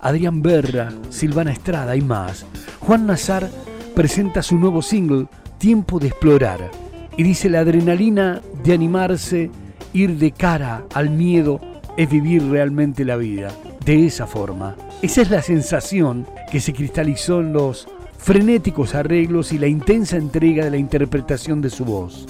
Adrián 0.00 0.42
Berra, 0.42 0.92
Silvana 1.10 1.52
Estrada 1.52 1.96
y 1.96 2.00
más. 2.00 2.46
Juan 2.80 3.06
Nazar 3.06 3.50
presenta 3.94 4.42
su 4.42 4.56
nuevo 4.56 4.80
single, 4.80 5.26
Tiempo 5.58 5.98
de 5.98 6.08
Explorar, 6.08 6.70
y 7.16 7.24
dice 7.24 7.50
la 7.50 7.60
adrenalina 7.60 8.40
de 8.62 8.72
animarse 8.72 9.50
ir 9.92 10.18
de 10.18 10.30
cara 10.30 10.84
al 10.94 11.10
miedo 11.10 11.60
es 11.96 12.08
vivir 12.08 12.44
realmente 12.44 13.04
la 13.04 13.16
vida. 13.16 13.50
De 13.88 14.04
esa 14.04 14.26
forma. 14.26 14.76
Esa 15.00 15.22
es 15.22 15.30
la 15.30 15.40
sensación 15.40 16.26
que 16.50 16.60
se 16.60 16.74
cristalizó 16.74 17.40
en 17.40 17.54
los 17.54 17.88
frenéticos 18.18 18.94
arreglos 18.94 19.50
y 19.50 19.58
la 19.58 19.66
intensa 19.66 20.18
entrega 20.18 20.62
de 20.66 20.70
la 20.70 20.76
interpretación 20.76 21.62
de 21.62 21.70
su 21.70 21.86
voz. 21.86 22.26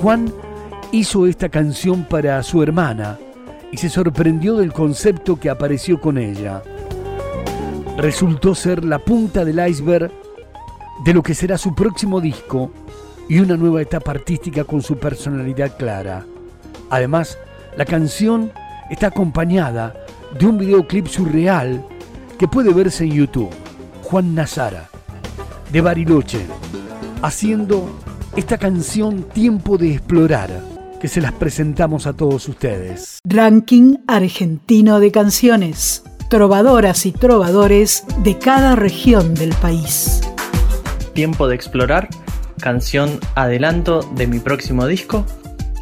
Juan 0.00 0.32
hizo 0.92 1.26
esta 1.26 1.48
canción 1.48 2.04
para 2.04 2.40
su 2.44 2.62
hermana 2.62 3.18
y 3.72 3.76
se 3.76 3.88
sorprendió 3.88 4.54
del 4.54 4.72
concepto 4.72 5.40
que 5.40 5.50
apareció 5.50 6.00
con 6.00 6.16
ella. 6.16 6.62
Resultó 7.96 8.54
ser 8.54 8.84
la 8.84 9.00
punta 9.00 9.44
del 9.44 9.58
iceberg 9.68 10.12
de 11.04 11.12
lo 11.12 11.24
que 11.24 11.34
será 11.34 11.58
su 11.58 11.74
próximo 11.74 12.20
disco 12.20 12.70
y 13.28 13.40
una 13.40 13.56
nueva 13.56 13.82
etapa 13.82 14.12
artística 14.12 14.62
con 14.62 14.80
su 14.82 14.96
personalidad 14.96 15.76
clara. 15.76 16.24
Además, 16.88 17.36
la 17.76 17.84
canción 17.84 18.52
está 18.90 19.08
acompañada 19.08 20.04
de 20.38 20.46
un 20.46 20.58
videoclip 20.58 21.06
surreal 21.06 21.84
que 22.38 22.48
puede 22.48 22.72
verse 22.72 23.04
en 23.04 23.12
YouTube. 23.12 23.50
Juan 24.02 24.34
Nazara, 24.34 24.88
de 25.70 25.80
Bariloche, 25.80 26.40
haciendo 27.22 27.90
esta 28.36 28.56
canción 28.56 29.24
Tiempo 29.24 29.76
de 29.76 29.92
Explorar, 29.94 30.62
que 31.00 31.08
se 31.08 31.20
las 31.20 31.32
presentamos 31.32 32.06
a 32.06 32.12
todos 32.12 32.48
ustedes. 32.48 33.18
Ranking 33.24 33.98
argentino 34.06 35.00
de 35.00 35.12
canciones. 35.12 36.04
Trovadoras 36.30 37.06
y 37.06 37.12
trovadores 37.12 38.04
de 38.22 38.38
cada 38.38 38.76
región 38.76 39.34
del 39.34 39.50
país. 39.54 40.20
Tiempo 41.14 41.48
de 41.48 41.54
explorar, 41.54 42.08
canción 42.60 43.18
adelanto 43.34 44.00
de 44.14 44.26
mi 44.26 44.38
próximo 44.38 44.86
disco 44.86 45.24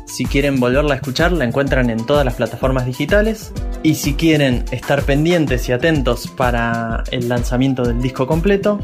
si 0.07 0.25
quieren 0.25 0.61
volverla 0.61 0.95
a 0.95 0.97
escuchar, 0.97 1.33
la 1.33 1.45
encuentran 1.45 1.91
en 1.91 2.07
todas 2.07 2.25
las 2.25 2.35
plataformas 2.35 2.87
digitales. 2.87 3.53
Y 3.83 3.97
si 3.97 4.15
quieren 4.15 4.65
estar 4.71 5.03
pendientes 5.03 5.69
y 5.69 5.73
atentos 5.73 6.29
para 6.29 7.05
el 7.11 7.29
lanzamiento 7.29 7.83
del 7.83 8.01
disco 8.01 8.27
completo, 8.27 8.79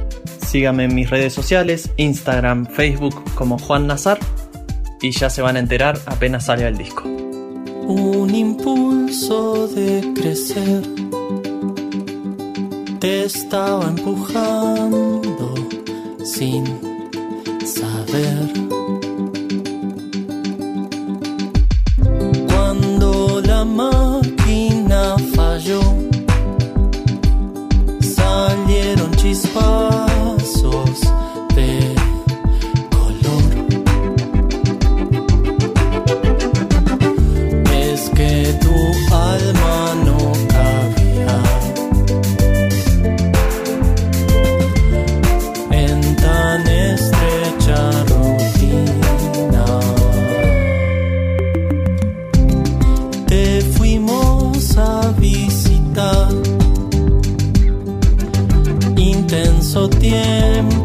síganme 0.46 0.84
en 0.84 0.94
mis 0.94 1.08
redes 1.08 1.32
sociales, 1.32 1.90
Instagram, 1.96 2.66
Facebook 2.66 3.22
como 3.34 3.58
Juan 3.58 3.86
Nazar, 3.86 4.18
y 5.00 5.12
ya 5.12 5.30
se 5.30 5.42
van 5.42 5.56
a 5.56 5.60
enterar 5.60 5.98
apenas 6.06 6.46
salga 6.46 6.68
el 6.68 6.76
disco. 6.76 7.04
Un 7.04 8.34
impulso 8.34 9.68
de 9.68 10.12
crecer 10.14 10.82
te 13.00 13.24
estaba 13.24 13.84
empujando 13.88 15.54
sin 16.24 16.64
saber. 17.64 18.81
Intenso 59.72 59.88
tiempo, 59.88 60.81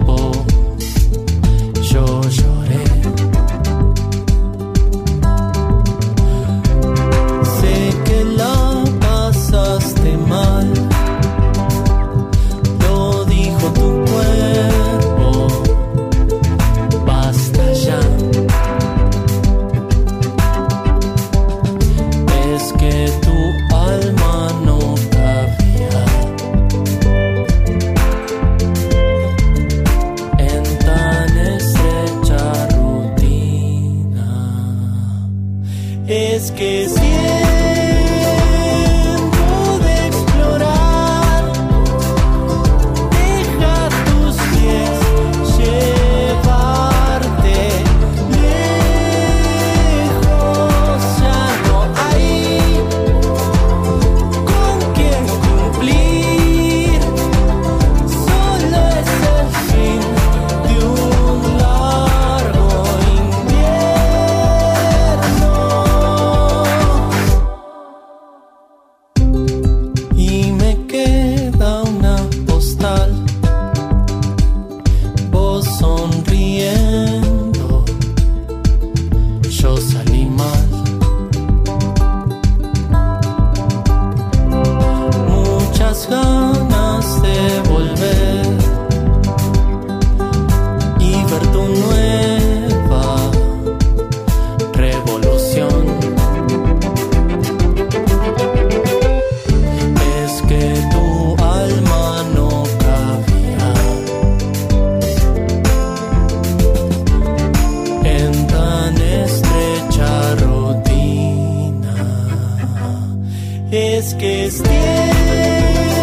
es 113.98 114.14
que 114.14 114.46
es 114.46 114.62
tiempo 114.62 115.97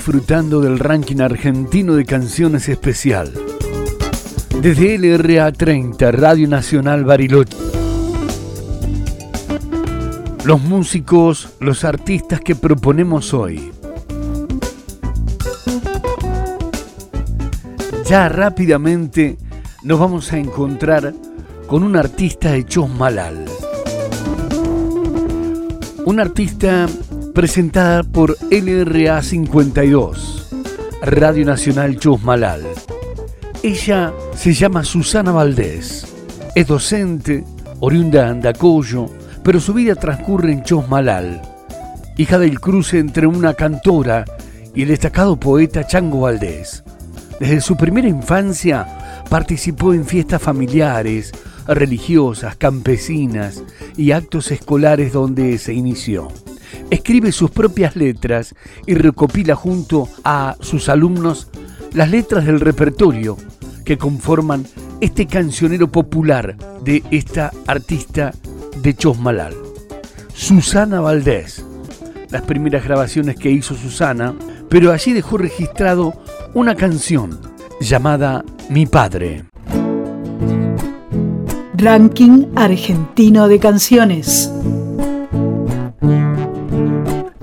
disfrutando 0.00 0.62
del 0.62 0.78
ranking 0.78 1.20
argentino 1.20 1.94
de 1.94 2.06
canciones 2.06 2.70
especial. 2.70 3.30
Desde 4.62 4.96
LRA 4.96 5.52
30, 5.52 6.10
Radio 6.12 6.48
Nacional 6.48 7.04
Bariloche. 7.04 7.54
Los 10.44 10.62
músicos, 10.62 11.50
los 11.60 11.84
artistas 11.84 12.40
que 12.40 12.54
proponemos 12.54 13.34
hoy. 13.34 13.72
Ya 18.06 18.30
rápidamente 18.30 19.36
nos 19.82 20.00
vamos 20.00 20.32
a 20.32 20.38
encontrar 20.38 21.12
con 21.66 21.82
un 21.82 21.94
artista 21.94 22.52
de 22.52 22.64
Chosmalal. 22.64 23.44
Un 26.06 26.20
artista 26.20 26.88
presentada 27.34 28.02
por 28.02 28.36
LRA 28.50 29.22
52, 29.22 30.48
Radio 31.02 31.44
Nacional 31.44 31.98
Chusmalal. 31.98 32.66
Ella 33.62 34.12
se 34.34 34.52
llama 34.52 34.84
Susana 34.84 35.32
Valdés. 35.32 36.06
Es 36.54 36.66
docente, 36.66 37.44
oriunda 37.78 38.24
de 38.24 38.30
Andacollo, 38.30 39.08
pero 39.44 39.60
su 39.60 39.72
vida 39.74 39.94
transcurre 39.94 40.52
en 40.52 40.64
Chosmalal, 40.64 41.40
hija 42.16 42.38
del 42.38 42.60
cruce 42.60 42.98
entre 42.98 43.26
una 43.26 43.54
cantora 43.54 44.24
y 44.74 44.82
el 44.82 44.88
destacado 44.88 45.38
poeta 45.38 45.86
Chango 45.86 46.20
Valdés. 46.22 46.82
Desde 47.38 47.60
su 47.60 47.76
primera 47.76 48.08
infancia 48.08 49.24
participó 49.28 49.94
en 49.94 50.04
fiestas 50.04 50.42
familiares, 50.42 51.32
religiosas, 51.66 52.56
campesinas 52.56 53.62
y 53.96 54.10
actos 54.10 54.50
escolares 54.50 55.12
donde 55.12 55.56
se 55.58 55.72
inició. 55.72 56.28
Escribe 56.90 57.30
sus 57.30 57.50
propias 57.50 57.94
letras 57.94 58.54
y 58.84 58.94
recopila 58.94 59.54
junto 59.54 60.08
a 60.24 60.56
sus 60.60 60.88
alumnos 60.88 61.48
las 61.92 62.10
letras 62.10 62.44
del 62.46 62.60
repertorio 62.60 63.36
que 63.84 63.96
conforman 63.96 64.66
este 65.00 65.26
cancionero 65.26 65.88
popular 65.88 66.56
de 66.82 67.02
esta 67.10 67.52
artista 67.66 68.32
de 68.82 68.94
Chosmalal, 68.94 69.54
Susana 70.34 71.00
Valdés. 71.00 71.64
Las 72.30 72.42
primeras 72.42 72.84
grabaciones 72.84 73.36
que 73.36 73.50
hizo 73.50 73.74
Susana, 73.74 74.34
pero 74.68 74.92
allí 74.92 75.12
dejó 75.12 75.38
registrado 75.38 76.14
una 76.54 76.74
canción 76.74 77.40
llamada 77.80 78.44
Mi 78.68 78.86
Padre. 78.86 79.44
Ranking 81.74 82.46
argentino 82.56 83.48
de 83.48 83.58
canciones. 83.58 84.52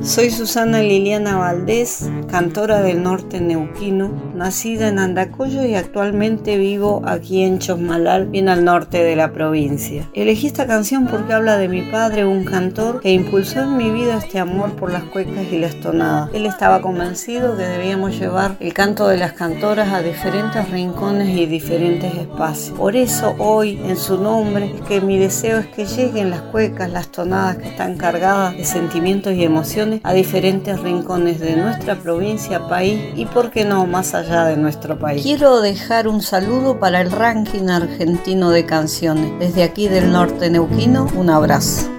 Soy 0.07 0.31
Susana 0.31 0.81
Liliana 0.81 1.35
Valdés, 1.35 2.09
cantora 2.31 2.81
del 2.81 3.03
norte 3.03 3.41
neuquino, 3.41 4.09
nacida 4.33 4.87
en 4.87 4.99
Andacollo 4.99 5.65
y 5.65 5.75
actualmente 5.75 6.57
vivo 6.57 7.01
aquí 7.05 7.43
en 7.43 7.59
Chosmalal, 7.59 8.27
bien 8.27 8.47
al 8.47 8.63
norte 8.63 9.03
de 9.03 9.17
la 9.17 9.33
provincia. 9.33 10.09
Elegí 10.13 10.47
esta 10.47 10.65
canción 10.65 11.07
porque 11.07 11.33
habla 11.33 11.57
de 11.57 11.67
mi 11.67 11.81
padre, 11.81 12.25
un 12.25 12.45
cantor 12.45 13.01
que 13.01 13.11
impulsó 13.11 13.63
en 13.63 13.75
mi 13.75 13.91
vida 13.91 14.19
este 14.19 14.39
amor 14.39 14.71
por 14.77 14.93
las 14.93 15.03
cuecas 15.03 15.51
y 15.51 15.59
las 15.59 15.77
tonadas. 15.81 16.29
Él 16.33 16.45
estaba 16.45 16.81
convencido 16.81 17.57
que 17.57 17.63
debíamos 17.63 18.17
llevar 18.17 18.55
el 18.61 18.73
canto 18.73 19.09
de 19.09 19.17
las 19.17 19.33
cantoras 19.33 19.91
a 19.91 20.01
diferentes 20.01 20.69
rincones 20.69 21.37
y 21.37 21.47
diferentes 21.47 22.15
espacios. 22.15 22.77
Por 22.77 22.95
eso 22.95 23.35
hoy, 23.39 23.77
en 23.83 23.97
su 23.97 24.17
nombre, 24.17 24.73
es 24.73 24.81
que 24.83 25.01
mi 25.01 25.19
deseo 25.19 25.57
es 25.57 25.67
que 25.67 25.85
lleguen 25.85 26.29
las 26.29 26.43
cuecas, 26.43 26.89
las 26.89 27.09
tonadas 27.09 27.57
que 27.57 27.67
están 27.67 27.97
cargadas 27.97 28.55
de 28.55 28.63
sentimientos 28.63 29.33
y 29.33 29.43
emociones 29.43 29.96
a 30.03 30.13
diferentes 30.13 30.79
rincones 30.79 31.39
de 31.39 31.55
nuestra 31.55 31.95
provincia, 31.95 32.67
país 32.67 32.99
y, 33.15 33.25
por 33.25 33.51
qué 33.51 33.65
no, 33.65 33.85
más 33.85 34.13
allá 34.13 34.45
de 34.45 34.57
nuestro 34.57 34.97
país. 34.97 35.23
Quiero 35.23 35.61
dejar 35.61 36.07
un 36.07 36.21
saludo 36.21 36.79
para 36.79 37.01
el 37.01 37.11
ranking 37.11 37.69
argentino 37.69 38.49
de 38.51 38.65
canciones. 38.65 39.31
Desde 39.39 39.63
aquí 39.63 39.87
del 39.87 40.11
norte 40.11 40.49
neuquino, 40.49 41.07
un 41.15 41.29
abrazo. 41.29 41.89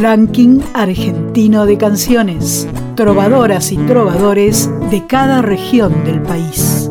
Ranking 0.00 0.60
argentino 0.74 1.66
de 1.66 1.76
canciones. 1.76 2.68
Trovadoras 2.94 3.72
y 3.72 3.76
trovadores 3.78 4.70
de 4.90 5.06
cada 5.06 5.42
región 5.42 6.04
del 6.04 6.22
país. 6.22 6.88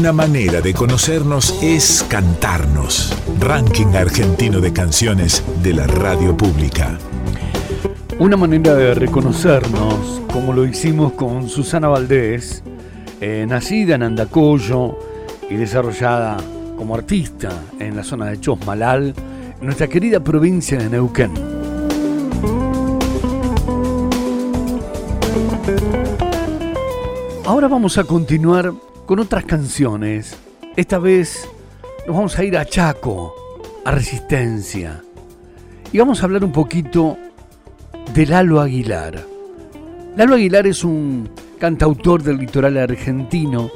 Una 0.00 0.12
manera 0.14 0.62
de 0.62 0.72
conocernos 0.72 1.62
es 1.62 2.06
cantarnos. 2.08 3.14
Ranking 3.38 3.94
argentino 3.94 4.58
de 4.58 4.72
canciones 4.72 5.44
de 5.62 5.74
la 5.74 5.86
radio 5.86 6.34
pública. 6.34 6.98
Una 8.18 8.38
manera 8.38 8.74
de 8.74 8.94
reconocernos, 8.94 10.22
como 10.32 10.54
lo 10.54 10.64
hicimos 10.64 11.12
con 11.12 11.50
Susana 11.50 11.88
Valdés, 11.88 12.62
eh, 13.20 13.44
nacida 13.46 13.96
en 13.96 14.04
Andacollo 14.04 14.96
y 15.50 15.56
desarrollada 15.56 16.38
como 16.78 16.94
artista 16.94 17.50
en 17.78 17.94
la 17.94 18.02
zona 18.02 18.24
de 18.24 18.40
Chosmalal, 18.40 19.14
en 19.60 19.66
nuestra 19.66 19.86
querida 19.86 20.20
provincia 20.20 20.78
de 20.78 20.88
Neuquén. 20.88 21.32
Ahora 27.44 27.68
vamos 27.68 27.98
a 27.98 28.04
continuar 28.04 28.72
con 29.10 29.18
otras 29.18 29.44
canciones. 29.44 30.36
Esta 30.76 31.00
vez 31.00 31.48
nos 32.06 32.14
vamos 32.14 32.38
a 32.38 32.44
ir 32.44 32.56
a 32.56 32.64
Chaco, 32.64 33.34
a 33.84 33.90
Resistencia. 33.90 35.02
Y 35.90 35.98
vamos 35.98 36.22
a 36.22 36.26
hablar 36.26 36.44
un 36.44 36.52
poquito 36.52 37.18
de 38.14 38.26
Lalo 38.26 38.60
Aguilar. 38.60 39.20
Lalo 40.14 40.36
Aguilar 40.36 40.68
es 40.68 40.84
un 40.84 41.28
cantautor 41.58 42.22
del 42.22 42.38
litoral 42.38 42.76
argentino 42.76 43.72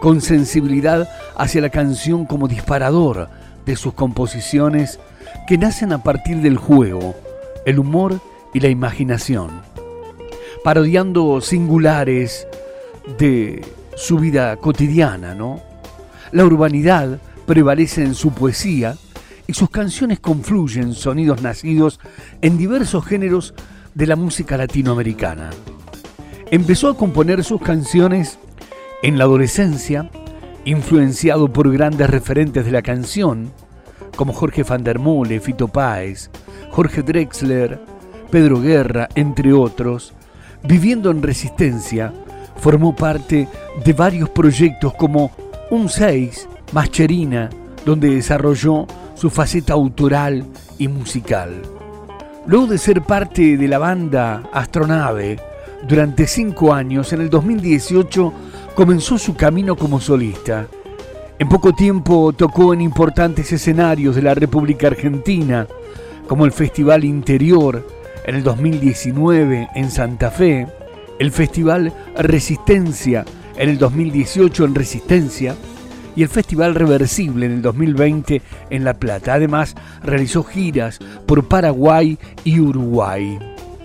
con 0.00 0.20
sensibilidad 0.20 1.08
hacia 1.36 1.60
la 1.60 1.70
canción 1.70 2.24
como 2.24 2.46
disparador 2.46 3.30
de 3.66 3.74
sus 3.74 3.94
composiciones 3.94 5.00
que 5.48 5.58
nacen 5.58 5.92
a 5.92 6.04
partir 6.04 6.36
del 6.36 6.56
juego, 6.56 7.16
el 7.66 7.80
humor 7.80 8.20
y 8.54 8.60
la 8.60 8.68
imaginación, 8.68 9.60
parodiando 10.62 11.40
singulares 11.40 12.46
de 13.18 13.76
su 13.98 14.16
vida 14.16 14.56
cotidiana, 14.56 15.34
¿no? 15.34 15.60
La 16.30 16.44
urbanidad 16.44 17.18
prevalece 17.46 18.04
en 18.04 18.14
su 18.14 18.30
poesía 18.30 18.96
y 19.48 19.54
sus 19.54 19.70
canciones 19.70 20.20
confluyen 20.20 20.94
sonidos 20.94 21.42
nacidos 21.42 21.98
en 22.40 22.56
diversos 22.56 23.04
géneros 23.04 23.54
de 23.94 24.06
la 24.06 24.14
música 24.14 24.56
latinoamericana. 24.56 25.50
Empezó 26.50 26.88
a 26.88 26.96
componer 26.96 27.42
sus 27.42 27.60
canciones 27.60 28.38
en 29.02 29.18
la 29.18 29.24
adolescencia, 29.24 30.10
influenciado 30.64 31.52
por 31.52 31.72
grandes 31.72 32.08
referentes 32.08 32.64
de 32.64 32.70
la 32.70 32.82
canción, 32.82 33.50
como 34.14 34.32
Jorge 34.32 34.62
van 34.62 34.84
der 34.84 35.00
Mole, 35.00 35.40
Fito 35.40 35.66
Páez, 35.66 36.30
Jorge 36.70 37.02
Drexler, 37.02 37.80
Pedro 38.30 38.60
Guerra, 38.60 39.08
entre 39.16 39.52
otros, 39.52 40.12
viviendo 40.62 41.10
en 41.10 41.22
resistencia, 41.22 42.12
formó 42.58 42.94
parte 42.94 43.48
de 43.84 43.92
varios 43.92 44.28
proyectos 44.30 44.94
como 44.94 45.30
Un 45.70 45.88
6, 45.88 46.48
Mascherina, 46.72 47.48
donde 47.84 48.10
desarrolló 48.10 48.86
su 49.14 49.30
faceta 49.30 49.72
autoral 49.72 50.44
y 50.78 50.88
musical. 50.88 51.62
Luego 52.46 52.66
de 52.66 52.78
ser 52.78 53.02
parte 53.02 53.56
de 53.56 53.68
la 53.68 53.78
banda 53.78 54.42
Astronave 54.52 55.38
durante 55.86 56.26
cinco 56.26 56.72
años, 56.72 57.12
en 57.12 57.20
el 57.20 57.30
2018 57.30 58.32
comenzó 58.74 59.18
su 59.18 59.34
camino 59.34 59.76
como 59.76 60.00
solista. 60.00 60.66
En 61.38 61.48
poco 61.48 61.72
tiempo 61.72 62.32
tocó 62.32 62.74
en 62.74 62.80
importantes 62.80 63.52
escenarios 63.52 64.16
de 64.16 64.22
la 64.22 64.34
República 64.34 64.88
Argentina, 64.88 65.66
como 66.26 66.44
el 66.44 66.52
Festival 66.52 67.04
Interior 67.04 67.86
en 68.24 68.34
el 68.34 68.42
2019 68.42 69.68
en 69.74 69.90
Santa 69.90 70.30
Fe, 70.30 70.66
el 71.18 71.32
Festival 71.32 71.92
Resistencia 72.16 73.24
en 73.56 73.68
el 73.68 73.78
2018 73.78 74.64
en 74.64 74.74
Resistencia 74.74 75.56
y 76.14 76.22
el 76.22 76.28
Festival 76.28 76.74
Reversible 76.74 77.46
en 77.46 77.52
el 77.52 77.62
2020 77.62 78.42
en 78.70 78.84
La 78.84 78.94
Plata. 78.94 79.34
Además, 79.34 79.74
realizó 80.02 80.42
giras 80.42 80.98
por 81.26 81.46
Paraguay 81.46 82.18
y 82.44 82.60
Uruguay. 82.60 83.38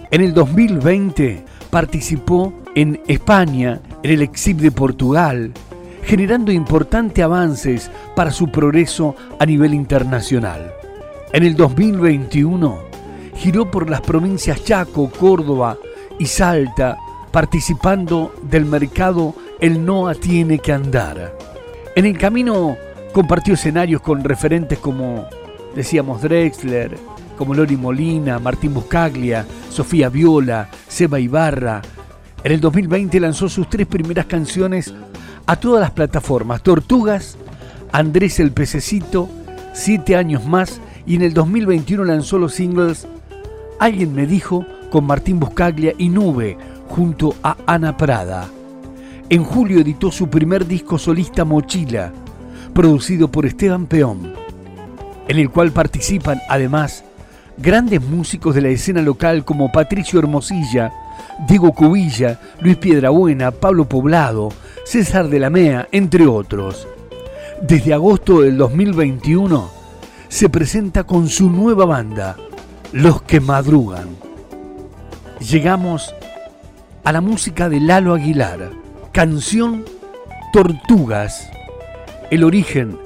En 0.10 0.22
el 0.22 0.34
2020 0.34 1.44
participó 1.70 2.54
en 2.76 3.02
España, 3.08 3.82
en 4.04 4.12
el 4.12 4.22
Exip 4.22 4.60
de 4.60 4.72
Portugal, 4.72 5.54
generando 6.04 6.52
importantes 6.52 7.24
avances 7.24 7.90
para 8.16 8.32
su 8.32 8.52
progreso 8.52 9.16
a 9.40 9.46
nivel 9.46 9.74
internacional. 9.74 10.72
En 11.32 11.44
el 11.44 11.56
2021 11.56 12.80
giró 13.36 13.70
por 13.72 13.90
las 13.90 14.02
provincias 14.02 14.64
Chaco, 14.64 15.10
Córdoba 15.10 15.78
y 16.20 16.26
Salta, 16.26 16.98
participando 17.34 18.32
del 18.44 18.64
mercado 18.64 19.34
El 19.60 19.84
NOA 19.84 20.14
tiene 20.14 20.60
que 20.60 20.72
andar. 20.72 21.36
En 21.96 22.06
el 22.06 22.16
camino 22.16 22.78
compartió 23.12 23.56
escenarios 23.56 24.02
con 24.02 24.24
referentes 24.24 24.78
como, 24.78 25.26
decíamos, 25.76 26.22
Drexler, 26.22 26.96
como 27.36 27.56
Lori 27.56 27.76
Molina, 27.76 28.38
Martín 28.38 28.76
Buscaglia, 28.76 29.48
Sofía 29.70 30.10
Viola, 30.10 30.70
Seba 30.88 31.20
Ibarra. 31.20 31.82
En 32.44 32.52
el 32.52 32.62
2020 32.62 33.20
lanzó 33.20 33.50
sus 33.50 33.68
tres 33.68 33.88
primeras 33.88 34.28
canciones 34.28 34.94
a 35.48 35.56
todas 35.56 35.82
las 35.82 35.92
plataformas, 35.92 36.62
Tortugas, 36.62 37.36
Andrés 37.92 38.40
el 38.40 38.52
Pececito, 38.52 39.28
Siete 39.76 40.16
años 40.16 40.46
más, 40.46 40.80
y 41.08 41.16
en 41.16 41.24
el 41.24 41.34
2021 41.34 42.04
lanzó 42.04 42.38
los 42.38 42.54
singles 42.54 43.08
Alguien 43.80 44.14
me 44.14 44.28
dijo 44.28 44.68
con 44.92 45.06
Martín 45.06 45.40
Buscaglia 45.40 45.96
y 45.98 46.10
Nube 46.10 46.58
junto 46.94 47.34
a 47.42 47.58
Ana 47.66 47.98
Prada. 47.98 48.48
En 49.28 49.44
julio 49.44 49.80
editó 49.80 50.12
su 50.12 50.30
primer 50.30 50.68
disco 50.68 51.00
solista 51.00 51.44
Mochila, 51.44 52.14
producido 52.72 53.30
por 53.30 53.48
Esteban 53.48 53.88
Peón, 53.88 54.36
en 55.28 55.40
el 55.40 55.50
cual 55.50 55.72
participan 55.72 56.40
además 56.48 57.04
grandes 57.58 58.00
músicos 58.00 58.54
de 58.54 58.62
la 58.62 58.68
escena 58.68 59.02
local 59.02 59.44
como 59.44 59.72
Patricio 59.72 60.20
Hermosilla, 60.20 60.92
Diego 61.48 61.72
Cubilla, 61.72 62.40
Luis 62.62 62.78
Piedrabuena, 62.78 63.50
Pablo 63.50 63.90
Poblado, 63.90 64.50
César 64.86 65.30
de 65.30 65.40
la 65.40 65.50
Mea, 65.50 65.88
entre 65.92 66.28
otros. 66.28 66.88
Desde 67.60 67.96
agosto 67.96 68.42
del 68.42 68.56
2021 68.56 69.68
se 70.28 70.48
presenta 70.48 71.06
con 71.06 71.28
su 71.28 71.50
nueva 71.50 71.86
banda, 71.86 72.36
Los 72.92 73.24
que 73.24 73.40
Madrugan. 73.40 74.10
Llegamos 75.40 76.14
a 77.04 77.12
la 77.12 77.22
música 77.22 77.68
de 77.68 77.80
Lalo 77.80 78.14
Aguilar, 78.14 78.72
canción 79.12 79.84
Tortugas, 80.54 81.50
el 82.32 82.44
origen, 82.44 82.98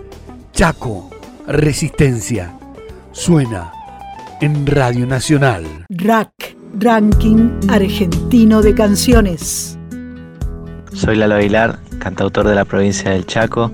Chaco, 0.54 1.10
Resistencia, 1.48 2.54
suena 3.12 3.72
en 4.40 4.68
Radio 4.68 5.08
Nacional. 5.08 5.64
Rack, 5.90 6.56
Ranking 6.80 7.60
Argentino 7.70 8.62
de 8.62 8.76
Canciones. 8.76 9.80
Soy 10.94 11.16
Lalo 11.16 11.36
Aguilar, 11.36 11.80
cantautor 12.00 12.48
de 12.48 12.56
la 12.56 12.66
provincia 12.66 13.12
del 13.12 13.26
Chaco. 13.26 13.72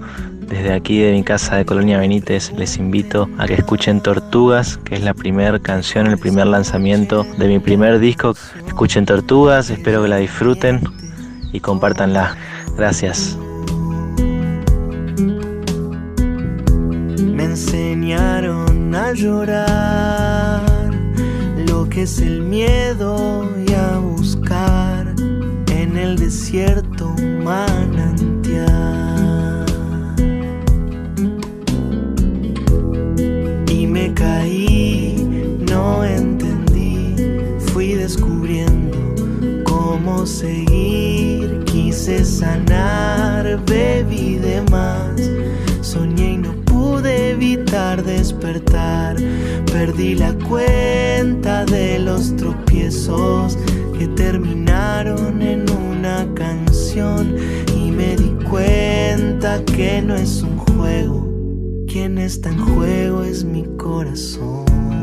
Desde 0.53 0.71
aquí 0.71 0.99
de 0.99 1.11
mi 1.13 1.23
casa 1.23 1.55
de 1.55 1.65
Colonia 1.65 1.97
Benítez 1.97 2.51
les 2.51 2.77
invito 2.77 3.27
a 3.39 3.47
que 3.47 3.55
escuchen 3.55 4.01
Tortugas, 4.01 4.77
que 4.77 4.93
es 4.93 5.01
la 5.01 5.15
primera 5.15 5.57
canción, 5.57 6.05
el 6.05 6.19
primer 6.19 6.45
lanzamiento 6.45 7.25
de 7.39 7.47
mi 7.47 7.57
primer 7.57 7.97
disco. 7.97 8.35
Escuchen 8.67 9.07
Tortugas, 9.07 9.71
espero 9.71 10.03
que 10.03 10.09
la 10.09 10.17
disfruten 10.17 10.81
y 11.51 11.59
compártanla. 11.59 12.37
Gracias. 12.77 13.35
Me 17.17 17.45
enseñaron 17.45 18.93
a 18.93 19.11
llorar 19.11 20.61
lo 21.67 21.89
que 21.89 22.03
es 22.03 22.19
el 22.19 22.43
miedo 22.43 23.49
y 23.67 23.73
a 23.73 23.97
buscar 23.97 25.15
en 25.71 25.97
el 25.97 26.15
desierto 26.15 27.07
un 27.17 27.43
manantial. 27.43 29.22
Caí, 34.23 35.15
no 35.69 36.05
entendí, 36.05 37.15
fui 37.67 37.93
descubriendo 37.93 38.97
cómo 39.65 40.25
seguir, 40.25 41.63
quise 41.65 42.23
sanar, 42.23 43.59
bebí 43.65 44.35
de 44.37 44.61
más, 44.71 45.19
soñé 45.81 46.33
y 46.33 46.37
no 46.37 46.53
pude 46.63 47.31
evitar 47.31 48.01
despertar, 48.01 49.17
perdí 49.65 50.15
la 50.15 50.33
cuenta 50.47 51.65
de 51.65 51.99
los 51.99 52.33
tropiezos 52.37 53.57
que 53.97 54.07
terminaron 54.07 55.41
en 55.41 55.65
una 55.69 56.25
canción 56.33 57.35
y 57.75 57.91
me 57.91 58.15
di 58.15 58.31
cuenta 58.49 59.61
que 59.65 60.01
no 60.01 60.15
es 60.15 60.41
un 60.41 60.57
juego, 60.57 61.32
quien 61.93 62.17
está 62.17 62.49
en 62.49 62.57
juego 62.57 63.21
es 63.21 63.43
mi 63.43 63.65
corazón. 63.77 65.02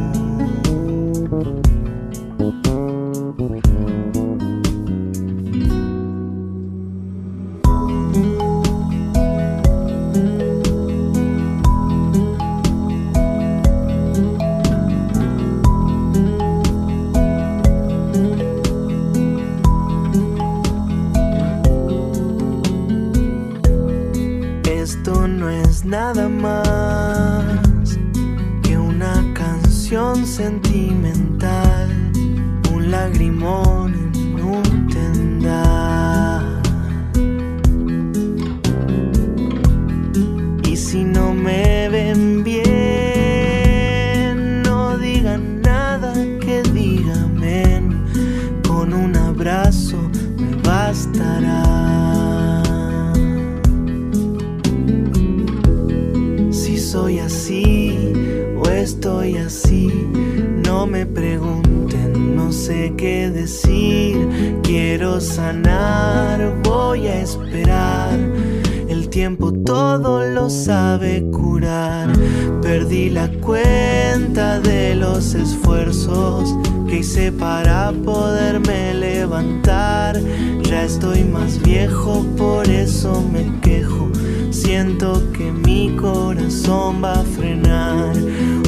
Estoy 81.01 81.25
más 81.25 81.63
viejo, 81.63 82.27
por 82.37 82.69
eso 82.69 83.25
me 83.33 83.59
quejo. 83.61 84.11
Siento 84.51 85.23
que 85.33 85.51
mi 85.51 85.97
corazón 85.97 87.03
va 87.03 87.21
a 87.21 87.25
frenar. 87.25 88.15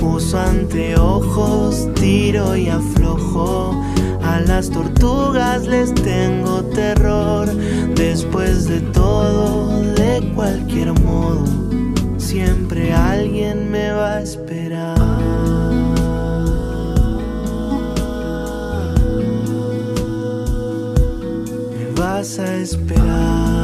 Uso 0.00 0.38
anteojos, 0.38 1.90
tiro 1.94 2.56
y 2.56 2.70
aflojo. 2.70 3.84
A 4.22 4.40
las 4.40 4.70
tortugas 4.70 5.66
les 5.66 5.92
tengo 5.92 6.62
terror. 6.74 7.54
Después 7.94 8.66
de 8.66 8.80
todo, 8.80 9.82
de 9.92 10.32
cualquier 10.34 10.98
modo, 11.00 11.44
siempre 12.16 12.94
alguien 12.94 13.70
me 13.70 13.92
va 13.92 14.14
a 14.14 14.22
esperar. 14.22 14.41
Me 22.32 22.38
vas 22.38 22.48
a 22.48 22.56
esperar. 22.56 23.61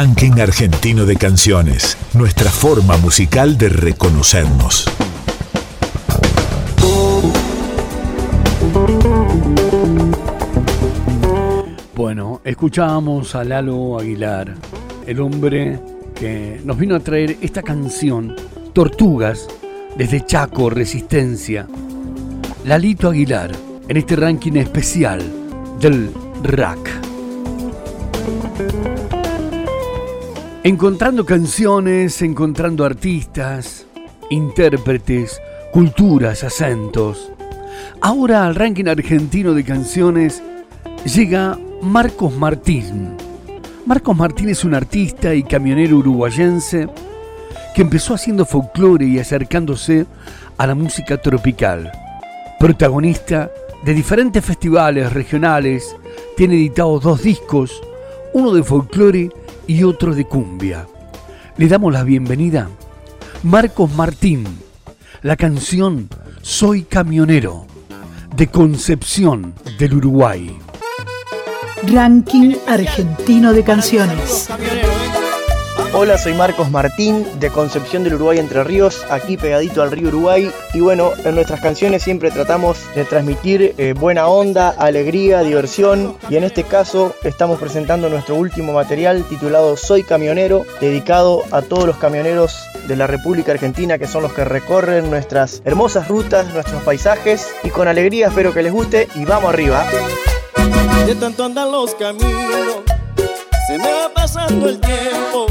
Ranking 0.00 0.38
argentino 0.40 1.06
de 1.06 1.16
canciones, 1.16 1.98
nuestra 2.14 2.52
forma 2.52 2.96
musical 2.98 3.58
de 3.58 3.68
reconocernos. 3.68 4.84
Bueno, 11.96 12.40
escuchábamos 12.44 13.34
a 13.34 13.42
Lalo 13.42 13.98
Aguilar, 13.98 14.54
el 15.04 15.20
hombre 15.20 15.80
que 16.14 16.60
nos 16.64 16.78
vino 16.78 16.94
a 16.94 17.00
traer 17.00 17.36
esta 17.40 17.64
canción, 17.64 18.36
Tortugas, 18.72 19.48
desde 19.96 20.24
Chaco, 20.24 20.70
Resistencia. 20.70 21.66
Lalito 22.64 23.10
Aguilar, 23.10 23.50
en 23.88 23.96
este 23.96 24.14
ranking 24.14 24.52
especial 24.58 25.20
del 25.80 26.12
rack. 26.44 27.07
Encontrando 30.68 31.24
canciones, 31.24 32.20
encontrando 32.20 32.84
artistas, 32.84 33.86
intérpretes, 34.28 35.40
culturas, 35.72 36.44
acentos. 36.44 37.32
Ahora 38.02 38.44
al 38.44 38.54
ranking 38.54 38.84
argentino 38.84 39.54
de 39.54 39.64
canciones 39.64 40.42
llega 41.06 41.58
Marcos 41.80 42.36
Martín. 42.36 43.16
Marcos 43.86 44.14
Martín 44.14 44.50
es 44.50 44.62
un 44.62 44.74
artista 44.74 45.34
y 45.34 45.42
camionero 45.42 45.96
uruguayense 45.96 46.86
que 47.74 47.80
empezó 47.80 48.12
haciendo 48.12 48.44
folclore 48.44 49.06
y 49.06 49.18
acercándose 49.18 50.04
a 50.58 50.66
la 50.66 50.74
música 50.74 51.16
tropical. 51.16 51.90
Protagonista 52.60 53.50
de 53.86 53.94
diferentes 53.94 54.44
festivales 54.44 55.14
regionales, 55.14 55.96
tiene 56.36 56.56
editados 56.56 57.04
dos 57.04 57.22
discos, 57.22 57.80
uno 58.34 58.52
de 58.52 58.62
folclore 58.62 59.30
y 59.68 59.84
otro 59.84 60.16
de 60.16 60.24
cumbia. 60.24 60.88
Le 61.56 61.68
damos 61.68 61.92
la 61.92 62.02
bienvenida. 62.02 62.68
Marcos 63.44 63.92
Martín, 63.92 64.44
la 65.22 65.36
canción 65.36 66.08
Soy 66.42 66.82
Camionero, 66.82 67.66
de 68.34 68.48
Concepción 68.48 69.54
del 69.78 69.94
Uruguay. 69.94 70.58
Ranking 71.86 72.56
argentino 72.66 73.52
de 73.52 73.62
canciones. 73.62 74.48
Hola, 75.94 76.18
soy 76.18 76.34
Marcos 76.34 76.70
Martín 76.70 77.26
de 77.40 77.48
Concepción 77.48 78.04
del 78.04 78.14
Uruguay 78.14 78.38
Entre 78.38 78.62
Ríos, 78.62 79.06
aquí 79.08 79.38
pegadito 79.38 79.82
al 79.82 79.90
río 79.90 80.08
Uruguay. 80.08 80.50
Y 80.74 80.80
bueno, 80.80 81.12
en 81.24 81.34
nuestras 81.34 81.60
canciones 81.60 82.02
siempre 82.02 82.30
tratamos 82.30 82.78
de 82.94 83.06
transmitir 83.06 83.74
eh, 83.78 83.94
buena 83.98 84.28
onda, 84.28 84.68
alegría, 84.68 85.40
diversión. 85.40 86.16
Y 86.28 86.36
en 86.36 86.44
este 86.44 86.62
caso 86.64 87.14
estamos 87.24 87.58
presentando 87.58 88.10
nuestro 88.10 88.34
último 88.34 88.74
material 88.74 89.24
titulado 89.24 89.76
Soy 89.78 90.02
Camionero, 90.02 90.66
dedicado 90.78 91.42
a 91.50 91.62
todos 91.62 91.86
los 91.86 91.96
camioneros 91.96 92.68
de 92.86 92.96
la 92.96 93.06
República 93.06 93.52
Argentina 93.52 93.98
que 93.98 94.06
son 94.06 94.22
los 94.22 94.34
que 94.34 94.44
recorren 94.44 95.08
nuestras 95.08 95.62
hermosas 95.64 96.06
rutas, 96.06 96.52
nuestros 96.52 96.82
paisajes. 96.82 97.48
Y 97.64 97.70
con 97.70 97.88
alegría 97.88 98.28
espero 98.28 98.52
que 98.52 98.62
les 98.62 98.72
guste 98.72 99.08
y 99.14 99.24
vamos 99.24 99.52
arriba. 99.52 99.86
De 101.06 101.14
tanto 101.14 101.44
andar 101.44 101.66
los 101.66 101.94
caminos, 101.94 102.82
se 103.68 103.76
me 103.76 103.92
va 103.92 104.08
pasando 104.14 104.66
el 104.66 104.80
tiempo 104.80 105.46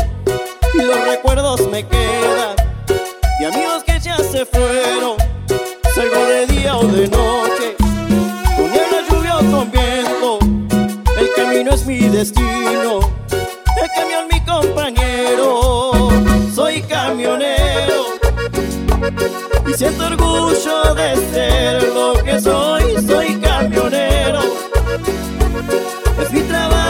y 0.73 0.81
los 0.81 1.07
recuerdos 1.07 1.69
me 1.69 1.85
quedan. 1.85 2.55
Y 3.39 3.43
amigos 3.45 3.83
que 3.83 3.99
ya 3.99 4.17
se 4.17 4.43
fueron, 4.43 5.17
salgo 5.93 6.25
de 6.25 6.47
día 6.47 6.77
o 6.77 6.87
de 6.87 7.07
noche, 7.09 7.75
con 7.77 8.71
niebla, 8.71 9.03
lluvia 9.07 9.37
o 9.37 9.51
con 9.51 9.71
viento. 9.71 10.39
El 11.15 11.31
camino 11.35 11.71
es 11.75 11.85
mi 11.85 12.09
destino, 12.09 13.01
el 13.29 13.89
camión 13.95 14.27
mi 14.31 14.41
compañero. 14.43 16.09
Soy 16.55 16.81
camionero 16.81 18.05
y 19.67 19.73
siento 19.75 20.07
orgullo 20.07 20.95
de 20.95 21.15
ser 21.31 21.83
lo 21.93 22.13
que 22.23 22.41
soy. 22.41 22.83
Soy 23.05 23.35
camionero. 23.39 24.41
Es 26.19 26.31
mi 26.31 26.41
trabajo 26.41 26.86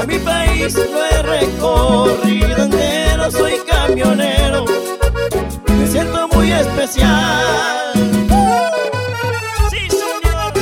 Y 0.00 0.02
a 0.02 0.06
mi 0.06 0.18
país 0.18 0.74
lo 0.76 1.04
he 1.04 1.22
recorrido 1.22 2.62
entero, 2.64 3.30
soy 3.30 3.52
camionero. 3.68 4.64
Me 5.78 5.86
siento 5.86 6.26
muy 6.28 6.50
especial. 6.50 7.92
Sí, 9.68 9.88
señor. 9.90 10.54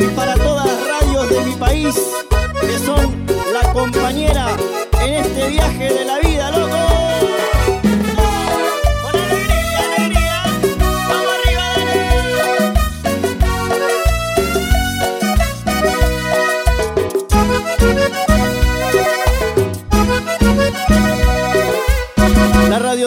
Y 0.00 0.04
para 0.16 0.34
todas 0.36 0.64
las 0.64 0.88
radios 0.88 1.28
de 1.28 1.40
mi 1.42 1.52
país, 1.56 1.94
que 2.58 2.78
son 2.78 3.26
la 3.52 3.70
compañera 3.74 4.56
en 5.02 5.14
este 5.14 5.48
viaje 5.50 5.92
de 5.92 6.04
la 6.06 6.18
vida, 6.20 6.25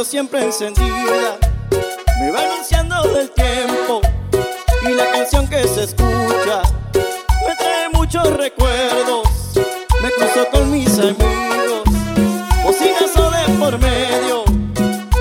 siempre 0.04 0.44
encendida 0.44 1.38
me 2.20 2.32
va 2.32 2.42
anunciando 2.42 3.02
del 3.14 3.30
tiempo 3.32 4.02
y 4.84 4.94
la 4.94 5.12
canción 5.12 5.48
que 5.48 5.68
se 5.68 5.84
escucha 5.84 6.62
me 7.48 7.56
trae 7.58 7.90
muchos 7.94 8.24
recuerdos. 8.38 9.28
Me 10.02 10.12
cruzo 10.12 10.48
con 10.52 10.72
mis 10.72 10.98
amigos, 11.00 11.84
bocinas 12.64 13.18
o 13.18 13.32
de 13.32 13.58
por 13.60 13.80
medio, 13.80 14.44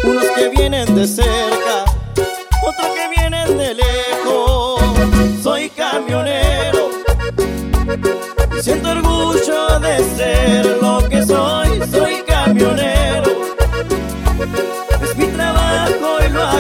unos 0.05 0.25
que 0.37 0.49
vienen 0.49 0.95
de 0.95 1.07
ser. 1.07 1.38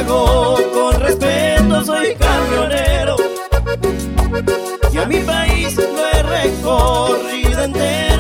Con 0.07 1.01
respeto, 1.01 1.85
soy 1.85 2.15
camionero. 2.15 3.17
Y 4.93 4.99
a 4.99 5.07
mi 5.07 5.21
país 5.21 5.77
lo 5.77 6.07
he 6.07 6.23
recorrido 6.23 7.63
entero, 7.65 8.18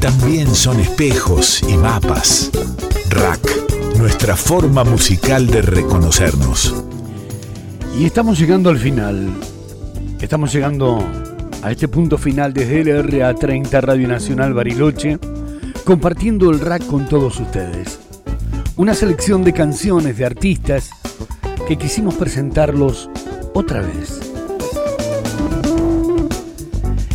también 0.00 0.54
son 0.54 0.78
espejos 0.78 1.62
y 1.68 1.76
mapas. 1.76 2.50
Rack, 3.10 3.96
nuestra 3.98 4.36
forma 4.36 4.84
musical 4.84 5.48
de 5.48 5.62
reconocernos. 5.62 6.74
Y 7.98 8.04
estamos 8.04 8.38
llegando 8.38 8.70
al 8.70 8.78
final. 8.78 9.28
Estamos 10.20 10.52
llegando 10.52 11.04
a 11.62 11.72
este 11.72 11.88
punto 11.88 12.16
final 12.16 12.52
desde 12.52 12.84
LRA 12.84 13.34
30 13.34 13.80
Radio 13.80 14.06
Nacional 14.06 14.54
Bariloche, 14.54 15.18
compartiendo 15.84 16.50
el 16.50 16.60
rack 16.60 16.86
con 16.86 17.08
todos 17.08 17.40
ustedes. 17.40 17.98
Una 18.76 18.94
selección 18.94 19.42
de 19.42 19.52
canciones 19.52 20.16
de 20.16 20.26
artistas 20.26 20.90
que 21.66 21.76
quisimos 21.76 22.14
presentarlos 22.14 23.10
otra 23.52 23.80
vez. 23.80 24.27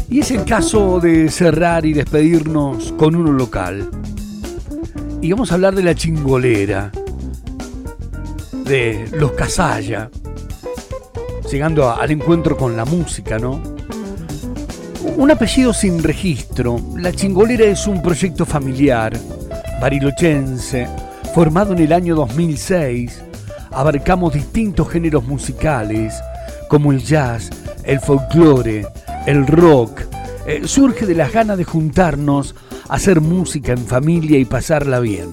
Y 0.09 0.19
es 0.19 0.31
el 0.31 0.43
caso 0.45 0.99
de 0.99 1.29
cerrar 1.29 1.85
y 1.85 1.93
despedirnos 1.93 2.93
con 2.93 3.15
uno 3.15 3.31
local. 3.31 3.89
Y 5.21 5.31
vamos 5.31 5.51
a 5.51 5.55
hablar 5.55 5.73
de 5.75 5.83
la 5.83 5.95
chingolera, 5.95 6.91
de 8.65 9.07
los 9.13 9.31
Casalla, 9.31 10.09
llegando 11.49 11.89
al 11.89 12.11
encuentro 12.11 12.57
con 12.57 12.75
la 12.75 12.85
música, 12.85 13.39
¿no? 13.39 13.61
Un 15.15 15.31
apellido 15.31 15.73
sin 15.73 16.01
registro. 16.01 16.79
La 16.97 17.11
Chingolera 17.11 17.65
es 17.65 17.87
un 17.87 18.01
proyecto 18.01 18.45
familiar, 18.45 19.13
barilochense, 19.79 20.87
formado 21.35 21.73
en 21.73 21.79
el 21.79 21.93
año 21.93 22.15
2006. 22.15 23.21
Abarcamos 23.71 24.33
distintos 24.33 24.89
géneros 24.89 25.23
musicales, 25.25 26.13
como 26.67 26.91
el 26.91 27.03
jazz, 27.03 27.49
el 27.83 27.99
folclore, 27.99 28.87
el 29.25 29.47
rock. 29.47 30.01
Eh, 30.45 30.63
surge 30.65 31.05
de 31.05 31.15
las 31.15 31.31
ganas 31.31 31.57
de 31.57 31.63
juntarnos, 31.63 32.55
hacer 32.89 33.21
música 33.21 33.71
en 33.71 33.85
familia 33.85 34.37
y 34.37 34.45
pasarla 34.45 34.99
bien. 34.99 35.29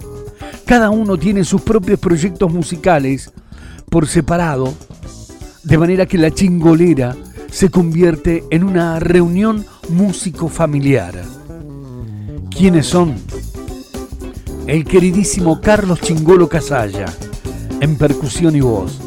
Cada 0.64 0.90
uno 0.90 1.16
tiene 1.16 1.44
sus 1.44 1.62
propios 1.62 1.98
proyectos 1.98 2.52
musicales 2.52 3.32
por 3.88 4.06
separado, 4.06 4.72
de 5.64 5.78
manera 5.78 6.06
que 6.06 6.16
la 6.16 6.30
chingolera 6.30 7.16
se 7.50 7.70
convierte 7.70 8.44
en 8.50 8.62
una 8.62 9.00
reunión 9.00 9.66
músico 9.88 10.48
familiar. 10.48 11.20
¿Quiénes 12.56 12.86
son? 12.86 13.16
El 14.66 14.84
queridísimo 14.84 15.60
Carlos 15.60 16.00
Chingolo 16.00 16.48
Casalla, 16.48 17.06
en 17.80 17.96
percusión 17.96 18.54
y 18.54 18.60
voz. 18.60 19.00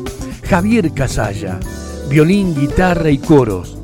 Javier 0.43 0.91
Casalla, 0.93 1.59
violín, 2.09 2.53
guitarra 2.53 3.09
y 3.09 3.19
coros. 3.19 3.82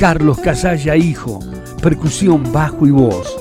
Carlos 0.00 0.38
Casalla 0.38 0.96
Hijo, 0.96 1.40
percusión, 1.82 2.50
bajo 2.54 2.86
y 2.86 2.90
voz. 2.90 3.36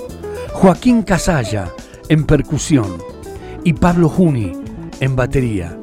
Joaquín 0.52 1.04
Casalla, 1.04 1.72
en 2.10 2.26
percusión. 2.26 2.98
Y 3.64 3.72
Pablo 3.72 4.10
Juni, 4.10 4.52
en 5.00 5.16
batería. 5.16 5.80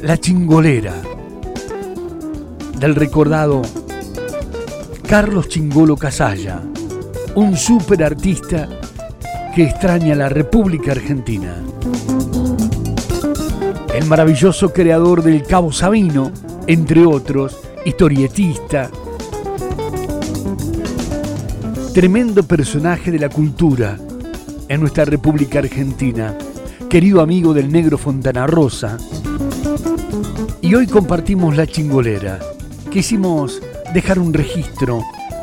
La 0.00 0.16
chingolera 0.16 0.94
del 2.78 2.94
recordado 2.94 3.60
Carlos 5.06 5.46
Chingolo 5.48 5.94
Casalla, 5.94 6.62
un 7.34 7.58
super 7.58 8.02
artista 8.02 8.66
que 9.54 9.64
extraña 9.64 10.14
la 10.14 10.30
República 10.30 10.92
Argentina. 10.92 11.54
El 13.94 14.06
maravilloso 14.06 14.72
creador 14.72 15.22
del 15.22 15.42
Cabo 15.42 15.70
Sabino, 15.70 16.32
entre 16.66 17.04
otros, 17.04 17.58
historietista, 17.84 18.90
tremendo 21.98 22.44
personaje 22.44 23.10
de 23.10 23.18
la 23.18 23.28
cultura 23.28 23.98
en 24.68 24.80
nuestra 24.80 25.04
República 25.04 25.58
Argentina, 25.58 26.32
querido 26.88 27.20
amigo 27.20 27.52
del 27.52 27.72
negro 27.72 27.98
Fontana 27.98 28.46
Rosa. 28.46 28.98
Y 30.60 30.76
hoy 30.76 30.86
compartimos 30.86 31.56
la 31.56 31.66
chingolera. 31.66 32.38
Quisimos 32.88 33.60
dejar 33.92 34.20
un 34.20 34.32
registro 34.32 35.02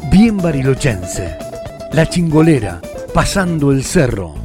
bien 0.10 0.38
barilochense. 0.38 1.36
La 1.91 2.08
chingolera, 2.08 2.80
pasando 3.14 3.74
el 3.74 3.84
cerro. 3.84 4.45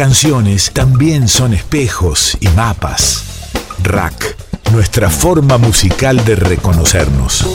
Canciones 0.00 0.72
también 0.72 1.28
son 1.28 1.52
espejos 1.52 2.38
y 2.40 2.48
mapas. 2.56 3.52
Rack, 3.82 4.34
nuestra 4.72 5.10
forma 5.10 5.58
musical 5.58 6.24
de 6.24 6.36
reconocernos. 6.36 7.46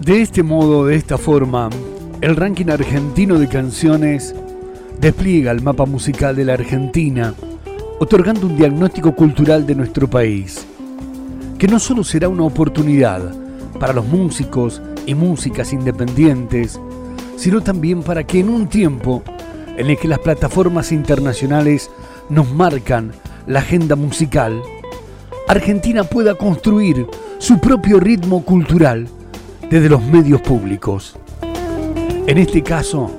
De 0.00 0.22
este 0.22 0.44
modo, 0.44 0.86
de 0.86 0.94
esta 0.94 1.18
forma, 1.18 1.68
el 2.20 2.36
ranking 2.36 2.68
argentino 2.68 3.40
de 3.40 3.48
canciones 3.48 4.32
despliega 5.00 5.50
el 5.50 5.62
mapa 5.62 5.86
musical 5.86 6.36
de 6.36 6.44
la 6.44 6.52
Argentina, 6.52 7.34
otorgando 7.98 8.46
un 8.46 8.56
diagnóstico 8.56 9.16
cultural 9.16 9.66
de 9.66 9.74
nuestro 9.74 10.08
país, 10.08 10.64
que 11.58 11.66
no 11.66 11.80
solo 11.80 12.04
será 12.04 12.28
una 12.28 12.44
oportunidad 12.44 13.34
para 13.80 13.92
los 13.92 14.06
músicos 14.06 14.80
y 15.06 15.16
músicas 15.16 15.72
independientes, 15.72 16.78
sino 17.40 17.62
también 17.62 18.02
para 18.02 18.24
que 18.24 18.38
en 18.38 18.50
un 18.50 18.68
tiempo 18.68 19.22
en 19.78 19.88
el 19.88 19.96
que 19.96 20.08
las 20.08 20.18
plataformas 20.18 20.92
internacionales 20.92 21.90
nos 22.28 22.52
marcan 22.52 23.12
la 23.46 23.60
agenda 23.60 23.96
musical, 23.96 24.60
Argentina 25.48 26.04
pueda 26.04 26.34
construir 26.34 27.06
su 27.38 27.58
propio 27.58 27.98
ritmo 27.98 28.44
cultural 28.44 29.08
desde 29.70 29.88
los 29.88 30.02
medios 30.02 30.42
públicos. 30.42 31.16
En 32.26 32.36
este 32.36 32.62
caso, 32.62 33.10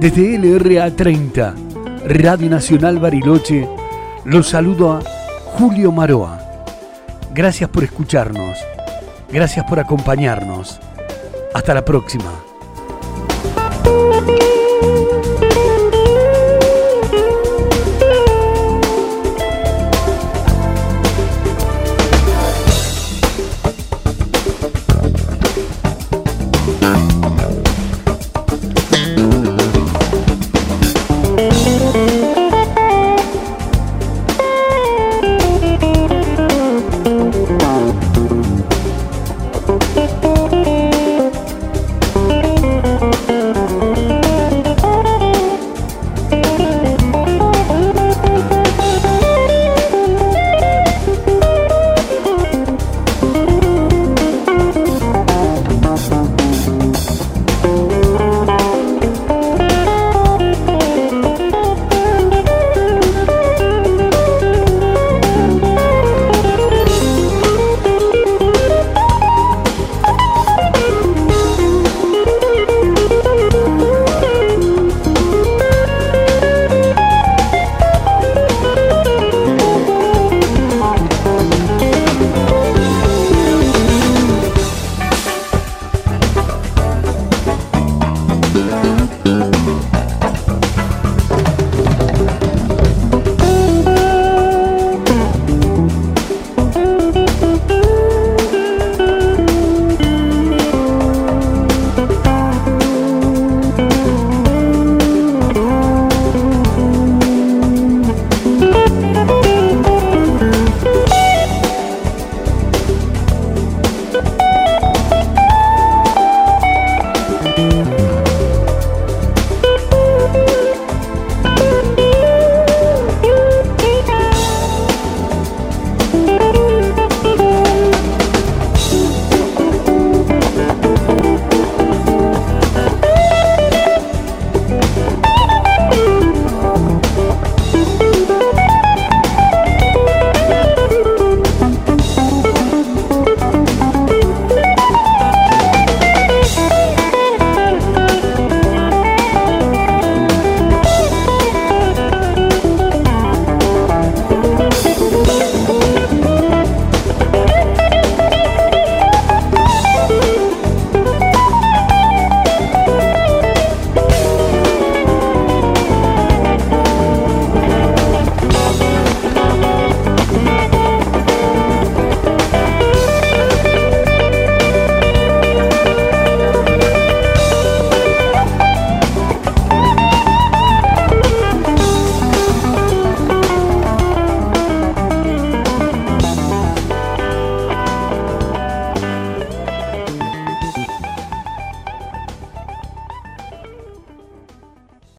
desde 0.00 0.38
LRA 0.38 0.90
30, 0.90 1.54
Radio 2.06 2.48
Nacional 2.48 2.98
Bariloche, 2.98 3.68
los 4.24 4.48
saludo 4.48 4.94
a 4.94 5.02
Julio 5.58 5.92
Maroa. 5.92 6.64
Gracias 7.34 7.68
por 7.68 7.84
escucharnos. 7.84 8.56
Gracias 9.30 9.66
por 9.68 9.78
acompañarnos. 9.78 10.80
Hasta 11.52 11.74
la 11.74 11.84
próxima. 11.84 12.47